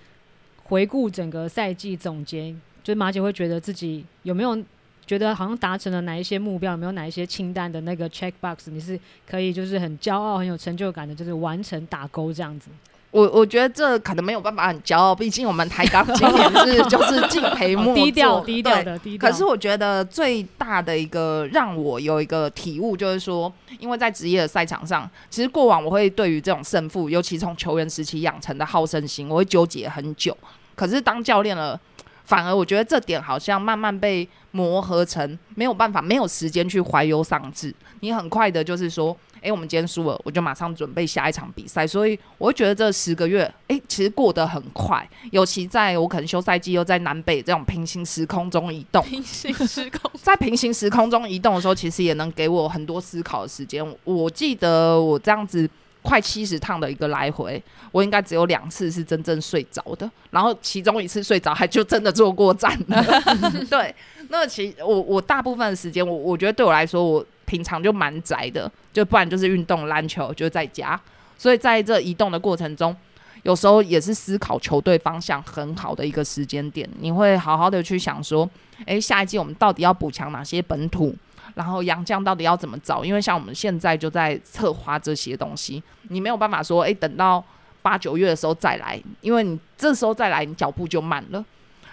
[0.70, 2.51] 回顾整个赛季总结，
[2.84, 4.57] 就是马姐会觉得自己有没有
[5.05, 8.97] 觉得好像达成了哪一些目标，有没有哪一些清单的那个 check box，你是
[9.28, 12.70] 可以就是很骄傲、很有成就感的，就是完成打勾这样子。
[13.11, 19.28] 我我觉得这可能没有办法很骄傲，毕竟我们台钢今年是就是敬陪末低调低调的低调。
[19.28, 30.38] 可是我觉得最大的一个让我有一个体悟，就是说，因为在职业的赛场上，其实过往我会对于这种胜负，尤其从球员时期养成的好胜心，我会纠结很久。
[30.80, 31.78] 可是当教练了，
[32.24, 37.76] 反而我觉得这点好像慢慢被磨合成没有办法，没有时间去怀忧丧志。
[38.00, 41.86] 你很快的就是说，哎，我们今天输了，我就马上准备下一场比赛。
[41.86, 45.06] 所以我会觉得这十个月，哎，其实过得很快。
[45.32, 53.86] 尤其在我可能休赛季又在南北这种平行时空中移动，平行时空在平行时空中移动的时候，其实也能给我很多思考的时间。
[54.06, 55.70] 我记得我这样子。
[56.02, 63.04] 快七十趟的一个来回，我应该只有两次是真正睡着的，然后其中一次睡着还就真的坐过站了。
[63.70, 63.93] 对，
[64.30, 71.00] 那其我我大部分的时间，我我觉得对我来说，我平常就蛮宅的，就不然就是运动篮球，就在家。
[71.38, 72.95] 所以在这移动的过程中，
[73.43, 76.89] 有时候也是思考球队方向很好的一个时间点。
[77.00, 78.50] 你会好好的去想说，
[78.86, 81.16] 诶，下一季我们到底要补强哪些本土？
[81.56, 83.04] 然后杨将到底要怎么找？
[83.04, 87.43] 因为像我们现在就在策划这些东西，你没有办法说，哎，等到
[87.82, 91.43] 八九月的时候再来，因为你这时候再来，你脚步就慢了。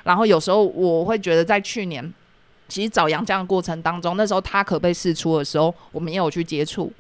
[0.05, 2.15] 然后有时候我会觉得，在去年
[2.69, 6.93] 其实找杨将的过程当中，那时候他可被试出的时候，我们也有去接触，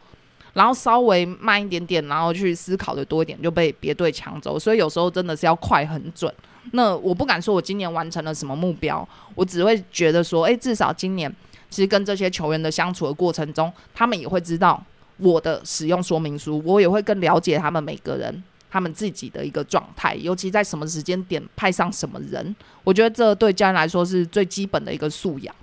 [0.54, 4.58] 然后稍微慢一点点，然后去思考的多一点，就被别队抢走。
[4.58, 6.32] 所以有时候真的是要快很准。
[6.72, 11.32] 那我不敢说我今年完成了什么目标，我只会觉得说，哎，至少今年。
[11.70, 14.82] 其实跟这些球员的相处的过程中，他们也会知道
[15.18, 22.54] 我的使用说明书，我也会更了解他们每个人他们自己的一个状态，尤其在什么时间点派上什么人，
[22.84, 25.54] 我觉得这对家人来说是最基本的一个素养。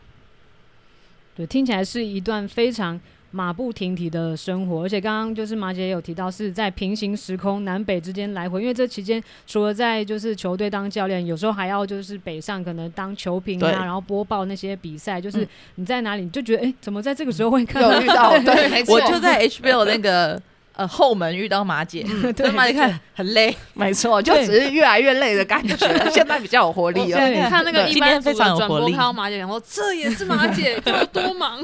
[1.36, 3.00] 对，听起来是一段非常。
[3.36, 8.62] 马不停蹄的生活，而且刚刚就是马姐也有提到，是在平行时空南北之间来回。
[8.62, 15.20] 因为这期间除了在就是球队当教练，有时候还要就是北上，可能当球评啊，然后播报那些比赛。
[15.20, 18.00] 就是你在哪里，你就觉得哎，怎么在这个时候会看到？
[18.00, 20.40] 遇到对， 我就在 HBO 那个。
[20.76, 22.04] 呃，后门遇到马姐，
[22.36, 25.76] 对马姐看很累，没错， 就只是越来越累的感觉。
[26.10, 27.28] 现在比较有活力了。
[27.30, 31.64] 你看那个一般非常有活力，看到马姐，然后这也是马姐，有多忙？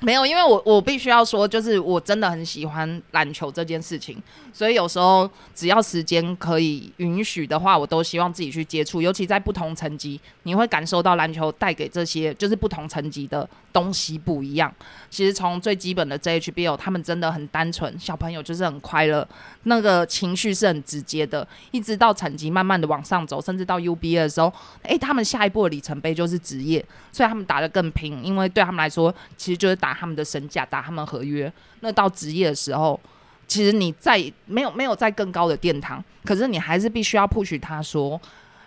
[0.00, 9.00] 没有，因为我我必须要说，就是我真的很喜欢篮球这件事情，所以有时候只要时间可以允许的话，我都希望自己去接触。
[9.00, 14.70] 尤其在不同层级，你会感受到篮球带给这些就是不同层级的东西不一样。
[15.08, 17.90] 其实从最基本的 JHBL，他们真的很单纯。
[18.02, 19.26] 小朋友就是很快乐，
[19.62, 31.52] 那个情绪是很直接的，一直到成绩慢慢的往上走，甚至到 UBA 的时候，诶，他们下一步的里程碑就是职业，所以他们打得更拼，因为对他们来说，其实就是打他们的身价，打他们合约。
[31.78, 32.98] 那到职业的时候，
[33.46, 38.20] 其实你在没有没有在更高的殿堂，可是你还是必须要 push 他说，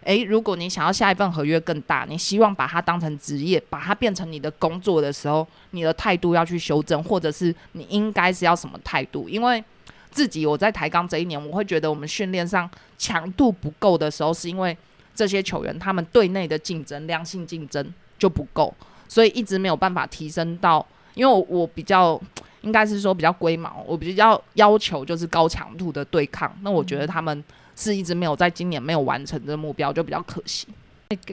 [0.06, 9.28] 诶，如果你想要下一份合约更大，你希望把它当成职业，把它变成你的工作的时候，你的态度要去修正，或者是你应该是要什么态度？
[9.28, 9.62] 因为
[10.10, 14.78] 自己我在台钢这一年，我会觉得我们训练上强度不够的时候，是因为
[15.14, 18.74] 这些球员他们队内的竞争、良性竞争就不够，
[19.08, 20.86] 所以一直没有办法提升到，
[21.16, 22.22] 因为我我比较。
[22.62, 26.52] 应该是说比较龟毛，我比较要求就是高强度的对抗。
[26.64, 27.44] 那我觉得他们
[27.76, 30.68] 是一直没有在今年没有完成这个目标，就比较可惜。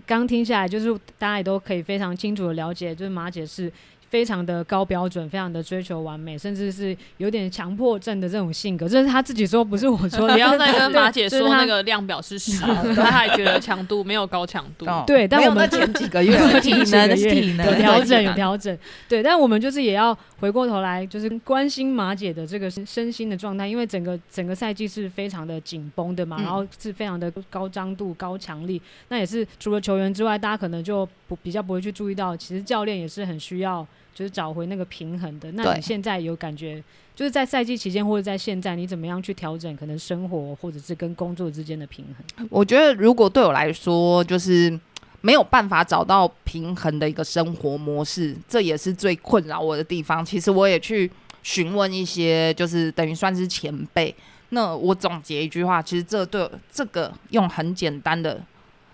[0.06, 3.72] 刚听下来，就是大家也都可以非常清楚的了解，就是马姐是。
[4.12, 10.28] 非常的高标准，非常的追求完美，甚至是有点强迫症的这种性格，这是他自己说，不是我说。
[10.28, 12.60] 不要再跟马姐说那个量表是十，
[12.94, 14.84] 他还觉得强度没有高强度。
[15.06, 18.76] 对，但我们前几个月 体能体能有调整，有调整。
[19.08, 28.78] 对，但我们就是也要回过头来，就是关心马姐的这个身心的状态，因为整个整个赛季是非常的紧绷的嘛，然后是非常的高张度、高强力。
[29.08, 33.86] 那也是除了球员之外，大家可能就不比较不会去注意到，其实教练也是很需要。
[34.14, 35.50] 就是找回那个平衡的。
[35.52, 36.82] 那你现在有感觉，
[37.14, 42.04] 就是在赛季期间或者在现在，你怎么样去调整可能生活或者是跟工作之间的平
[42.36, 42.48] 衡？
[42.50, 44.78] 我觉得如果对我来说，就是
[45.20, 50.24] 没有办法找到平衡的一个生活模式，这也是最困扰我的地方。
[50.24, 51.10] 其实我也去
[51.42, 54.14] 询问一些，就是等于算是前辈。
[54.50, 58.38] 那我总结一句话，其实这对这个用很简单的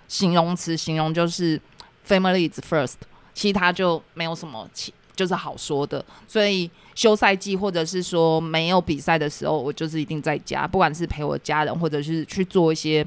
[0.06, 1.60] 形容词形容，就是
[2.06, 2.94] “family is first”，
[3.34, 4.94] 其他就没有什么其。
[5.18, 13.04] 就是好说的，所以休赛季或者是说没有比赛的时候，我就是一定在家，不管是陪我家人，或者是去做一些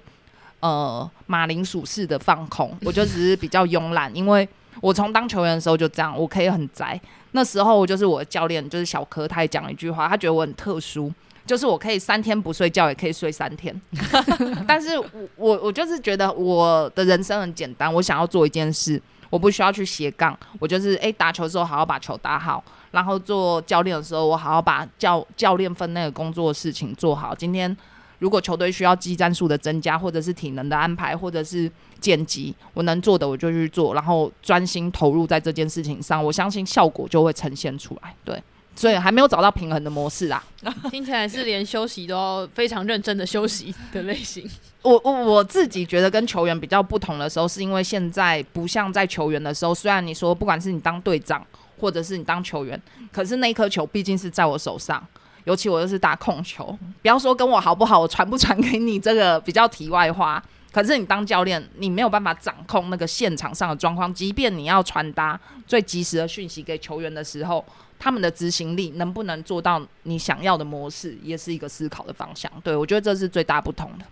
[0.60, 4.46] 呃马铃薯式的放空，我就只是比较慵懒，因为
[4.82, 7.00] 我从当球员的时候就这样，我可以很宅。
[7.32, 11.10] 那时候就是我的教练就是小柯，他也讲了一句话，他觉得我很特殊，
[11.46, 13.74] 就是我可以三天不睡觉也可以睡三天。
[14.68, 15.08] 但是我
[15.38, 19.02] 我我就是觉得我的人生很简单，我想要做一件事。
[19.32, 27.34] 我不需要去斜杠，我就是诶，打球的时候好好把球打好，然后做教练的时候我好好把教教练分内的工作事情做好。
[27.34, 27.76] 今天
[28.20, 38.14] 如果球队需要技战术的增加，或者是体能的安排，或者是剪辑，我能做的我就去做，然后专心投入在这件事情上，我相信效果就会呈现出来。
[38.24, 38.44] 对。
[38.82, 40.44] 所以还没有找到平衡的模式啊！
[40.90, 44.50] 听起来是连休息都要非常认真的休息的类型。
[44.82, 51.46] 我我我自己觉得跟球员比较不同的时候，是因为现在不像在球员的时候，虽然你说不管是你当队长
[51.80, 55.06] 或者是你当球员，可是那颗球毕竟是在我手上，
[55.44, 60.44] 尤其我又是打控球，不要说跟我好不好，我传不传给你这个比较题外话。
[60.72, 67.64] 可是你当教练，你没有办法掌控那个现场上的状况，即便你要传达最及时的讯息给球员的时候。
[68.04, 72.52] 他们的执行力能不能做到你想要的模式，也是一个思考的方向。
[72.64, 74.06] 对我觉得这是最大不同的。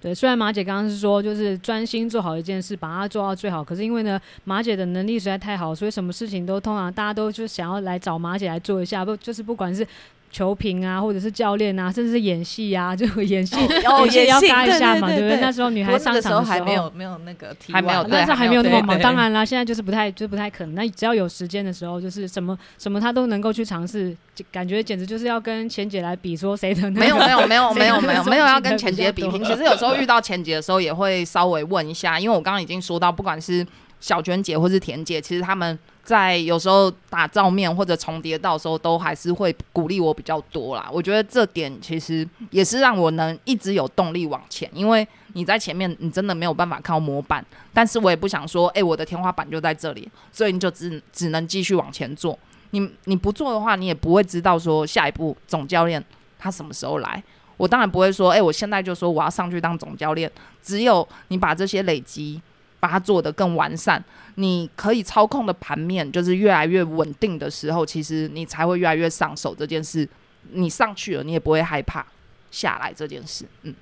[0.00, 3.62] 对，虽然马姐刚刚是说，就是专心做好一件事，把它做到最好。
[3.62, 9.04] 可是因为呢，马姐的能力实在太好，所以什么事情都通常大家都就想要来找马姐来做一下。
[9.04, 9.86] 不，就是不管是。
[10.34, 15.38] 球评啊，或者是教练啊，甚至是演戏啊， 就演戏，演戏要搭一下嘛，对不对？
[15.40, 18.98] 那时候女孩上场的时候还没有没有那个，还没有，那时候还没有那么忙。
[18.98, 20.74] 当然啦，现在就是不太，就不太可能。
[20.74, 24.12] 那只要有时间的时候，就是什么什么，她都能够去尝试，
[24.50, 26.90] 感觉简直就是要跟钱姐来比，说谁的。
[26.90, 29.44] 没有没有 没有没有没有没有要跟钱姐比拼。
[29.44, 33.64] 其实有时候遇到钱姐的时候，也会稍微问一下，因为我刚刚已经说到，不管是
[34.00, 35.78] 小娟姐或是田姐，其实他们。
[36.04, 40.86] 在有时候打照面或者重叠到时候，都还是会鼓励我比较多啦。
[40.92, 47.42] 我觉得这点其实也是让我能一直有动力往前，因为你在前面，你真的没有办法靠模板。
[47.72, 52.38] 但是我也不想说，哎，我的天花板就在这里，所以你就只只能继续往前做。
[52.70, 56.04] 你你不做的话，你也不会知道说下一步总教练
[56.38, 57.22] 他什么时候来。
[57.56, 60.30] 我当然不会说，哎，我现在就说我要上去当总教练。
[60.62, 62.42] 只有你把这些累积。
[62.84, 64.04] 把它做得更完善，
[64.34, 70.06] 你可以操控的盘面就是越来越稳定的时候，其实你才会越来越上手这件事。
[70.50, 72.04] 你上去了，你也不会害怕
[72.50, 73.46] 下来这件事。
[73.62, 73.74] 嗯，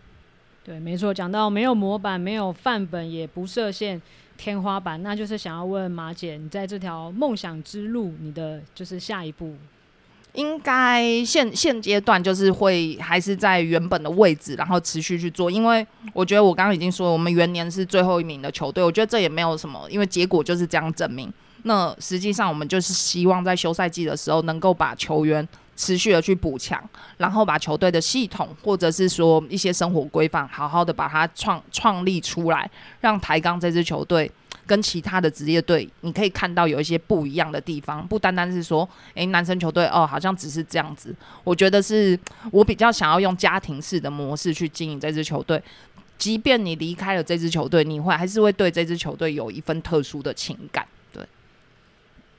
[0.63, 1.13] 对，没错。
[1.13, 4.01] 讲到没有模板、没有范本、也不设限
[4.37, 9.57] 天花板，那就是想要问马姐，你在这条梦想之路，你的就是下一步。
[10.35, 15.51] 应该现现阶段就是会还是在原本的位置，然后持续去做。
[15.51, 21.33] 因为我觉得我刚刚已经说，我们元年是最后一名的球队，我觉得这也没有什么，因为结果就是这样证明。
[21.65, 26.83] 那实际上我们就是希望在休赛季的时候，能够把球员持续的去补强，
[27.19, 32.69] 然后把球队的系统或者是说一些生活规范，好好的把它创创立出来，
[33.01, 34.31] 让台钢这支球队。
[34.73, 41.15] 跟其他的职业队，你可以看到有一些不一样的地方，不单单是说，诶，男生球队哦，好像只是这样子。
[41.45, 42.19] 我觉得是
[42.51, 45.63] 我比较想要用家庭式的模式去经营这支球队，
[46.17, 50.89] 即便你离开了这支球队，你会还是会对这支球队有一份特殊的情感。
[51.13, 51.23] 对，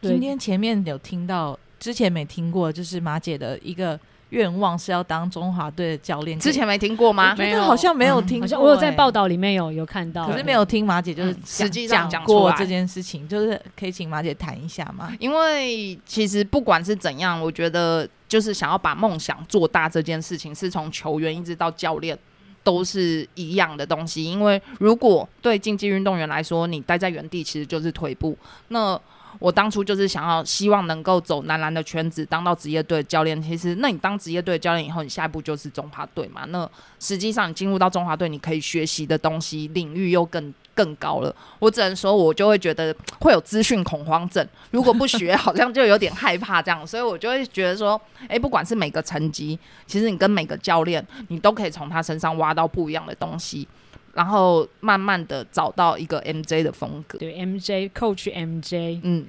[0.01, 3.99] 今天前面有听到，之前没听过，就是马姐的一个。
[4.33, 7.35] 愿望是要当中华队的教练，之前没听过吗？
[7.37, 15.11] 没有，好像没有听，好像我有在报道里面有有看到，可是没有听马姐就是实际上讲过这件事情，就是可以请马姐谈一下吗？
[15.19, 22.17] 因为其实不管是怎样，我觉得就是想要把梦想做大这件事情，是从球员一直到教练
[22.63, 24.23] 都是一样的东西。
[24.23, 28.35] 因为如果对竞技运动员来说，你待在原地其实就是退步，
[28.69, 28.99] 那。
[29.39, 33.41] 我当初就是想要希望能够走男篮的圈子，当到职业队教练。
[33.41, 36.45] 其实，那你当职业队教练以后，你下一步就是中华队嘛。
[36.49, 36.69] 那
[36.99, 41.35] 实际上，你进入到中华队，你可以学习的东西领域又更更高了。
[41.59, 44.47] 我只能说，我就会觉得会有资讯恐慌症。
[44.71, 46.85] 如果不学， 好像就有点害怕这样。
[46.85, 53.67] 所以我就会觉得说，诶，不管是每个层级，其实你跟每个教练，你都可以从他身上挖到不一样的东西，
[54.13, 57.17] 然后慢慢的找到一个 MJ 的风格。
[57.17, 59.25] 对，MJ Coach MJ，嗯。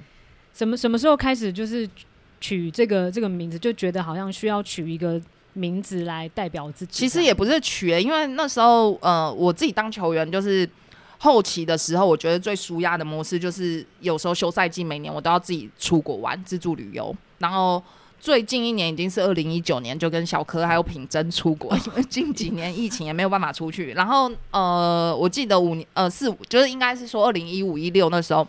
[0.53, 1.85] 什么什么时候开始就是
[2.39, 5.21] 取这个这个名字，就觉得好像需要取一个
[5.51, 6.93] 名字来代表自己。
[6.93, 10.69] 其实也不是取，因为那时候呃，我自己当球员就是
[11.17, 17.13] 后期的时候，我觉得最舒压的模式就是有时候休赛季，每年我都要自己出国玩自助旅游。
[17.39, 17.83] 然后
[18.25, 23.91] 最近一年已经是二零一九年，就跟小柯还有品珍出国，因 为近几年疫情也没有办法出去。
[23.91, 28.47] 然后呃，我记得五年呃四五，就是应该是说二零一五一六那时候。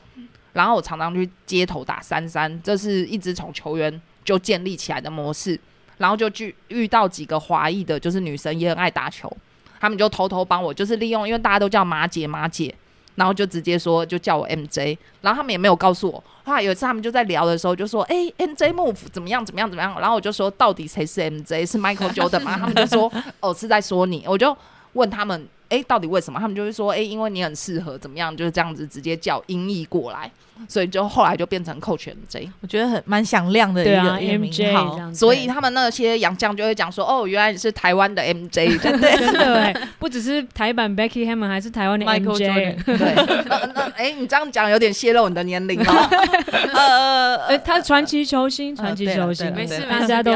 [0.54, 5.60] 然后我常常去街头打三三，这是一直从球员就建立起来的模式。
[5.98, 9.30] 然后就去遇到几个华裔的，就是女生也很爱打球，
[9.78, 12.74] 他们就偷偷帮我，就是利用，因为大家都叫马姐马姐，
[13.16, 14.96] 然后就直接说就叫我 MJ。
[15.20, 16.22] 然后他们也没有告诉我。
[16.44, 21.68] 后来有一次他们就在聊的时候就说：“哎，MJ Move 怎么样怎么样怎么样？”然后我就说：“到底谁是 MJ？
[21.68, 24.56] 是 Michael Jordan 吗？”他们就说：“哦，是在说你。”我就
[24.92, 28.36] 问他们：“哎，到底为什么？”他们就会说：“哎，因为你很适合，怎么样？
[28.36, 30.30] 就是这样子直接叫音译过来。”
[30.66, 35.12] 所以就后来就变成 Coach MJ，我觉得很蛮响亮的一个名号。
[35.12, 38.78] 所以他们那些洋将就会讲说：“哦，原来你是台湾的 MJ。
[38.80, 42.74] ”真的，真的，不只是台版 Becky Hammond，还是台湾的 MJ。
[42.86, 45.92] 对，那那哎，你这样讲有点泄露你的年龄了。
[46.72, 50.32] 呃，哎，他传奇球星，传奇球星，没事，大家都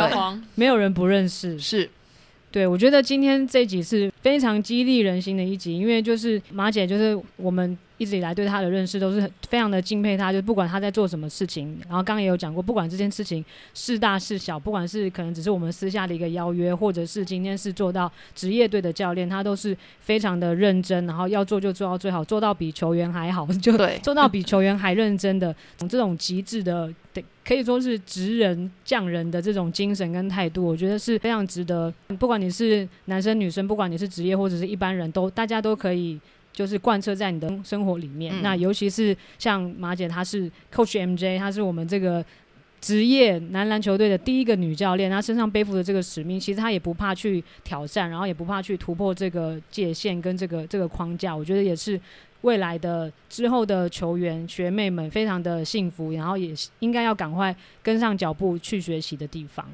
[0.55, 1.59] 没有人不认识。
[1.59, 1.89] 是，
[2.51, 7.79] 对我觉得今天这集是非常激励人心的一集，因为就是马姐，就是我们。
[8.01, 13.45] 一直以来对他的认识都是非常的敬佩他，就不管他在做什么事情，然后刚刚也有讲过，不管这件事情
[13.75, 26.91] 是大是小，不管是可能只是我们私下的一个邀约，或者是今天是做到职业队的教练，他都是非常的认真，然后要做就做到最好，做到比球员还好， 就做到比球员还认真的这种极致的，
[27.45, 31.93] 可以说是职人匠人的这种精神跟态度，我觉得是非常值得。
[32.19, 36.19] 不管你是男生女生，不管你是职业或者是一般人都，大家都可以。
[36.53, 38.43] 就是贯彻在你的生活里面。
[38.43, 42.25] 那尤其是像马姐，她是 Coach MJ，她是我们这个
[42.81, 45.11] 职业男篮球队的第一个女教练。
[45.11, 51.35] 她身上背负的这个使命，其实她也不怕去挑战，然后也不怕去突破这个界限跟这个这个框架。
[51.35, 52.01] 我觉得也是
[52.43, 59.67] 未来的之后的球员学妹们非常的幸福，然后也应该要赶快跟上脚步去学习的地方。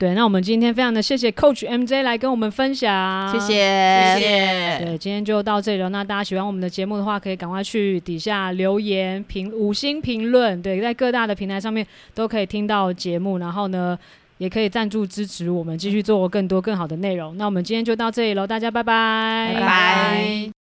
[0.00, 4.78] 对，那我们今天非常的谢谢 Coach MJ 来跟我们分享，谢谢谢谢。
[4.82, 5.90] 对，今天就到这里了。
[5.90, 10.62] 那大家喜欢我们的节目的话，可以赶快去底下留言评五星评论。
[10.62, 13.98] 对，在各大的平台上面都可以听到节目，然后呢，
[14.38, 17.36] 也可以赞助支持我们，继续做更多更好的内容。
[17.36, 20.59] 那我们今天就到这里喽，大家拜拜，拜拜。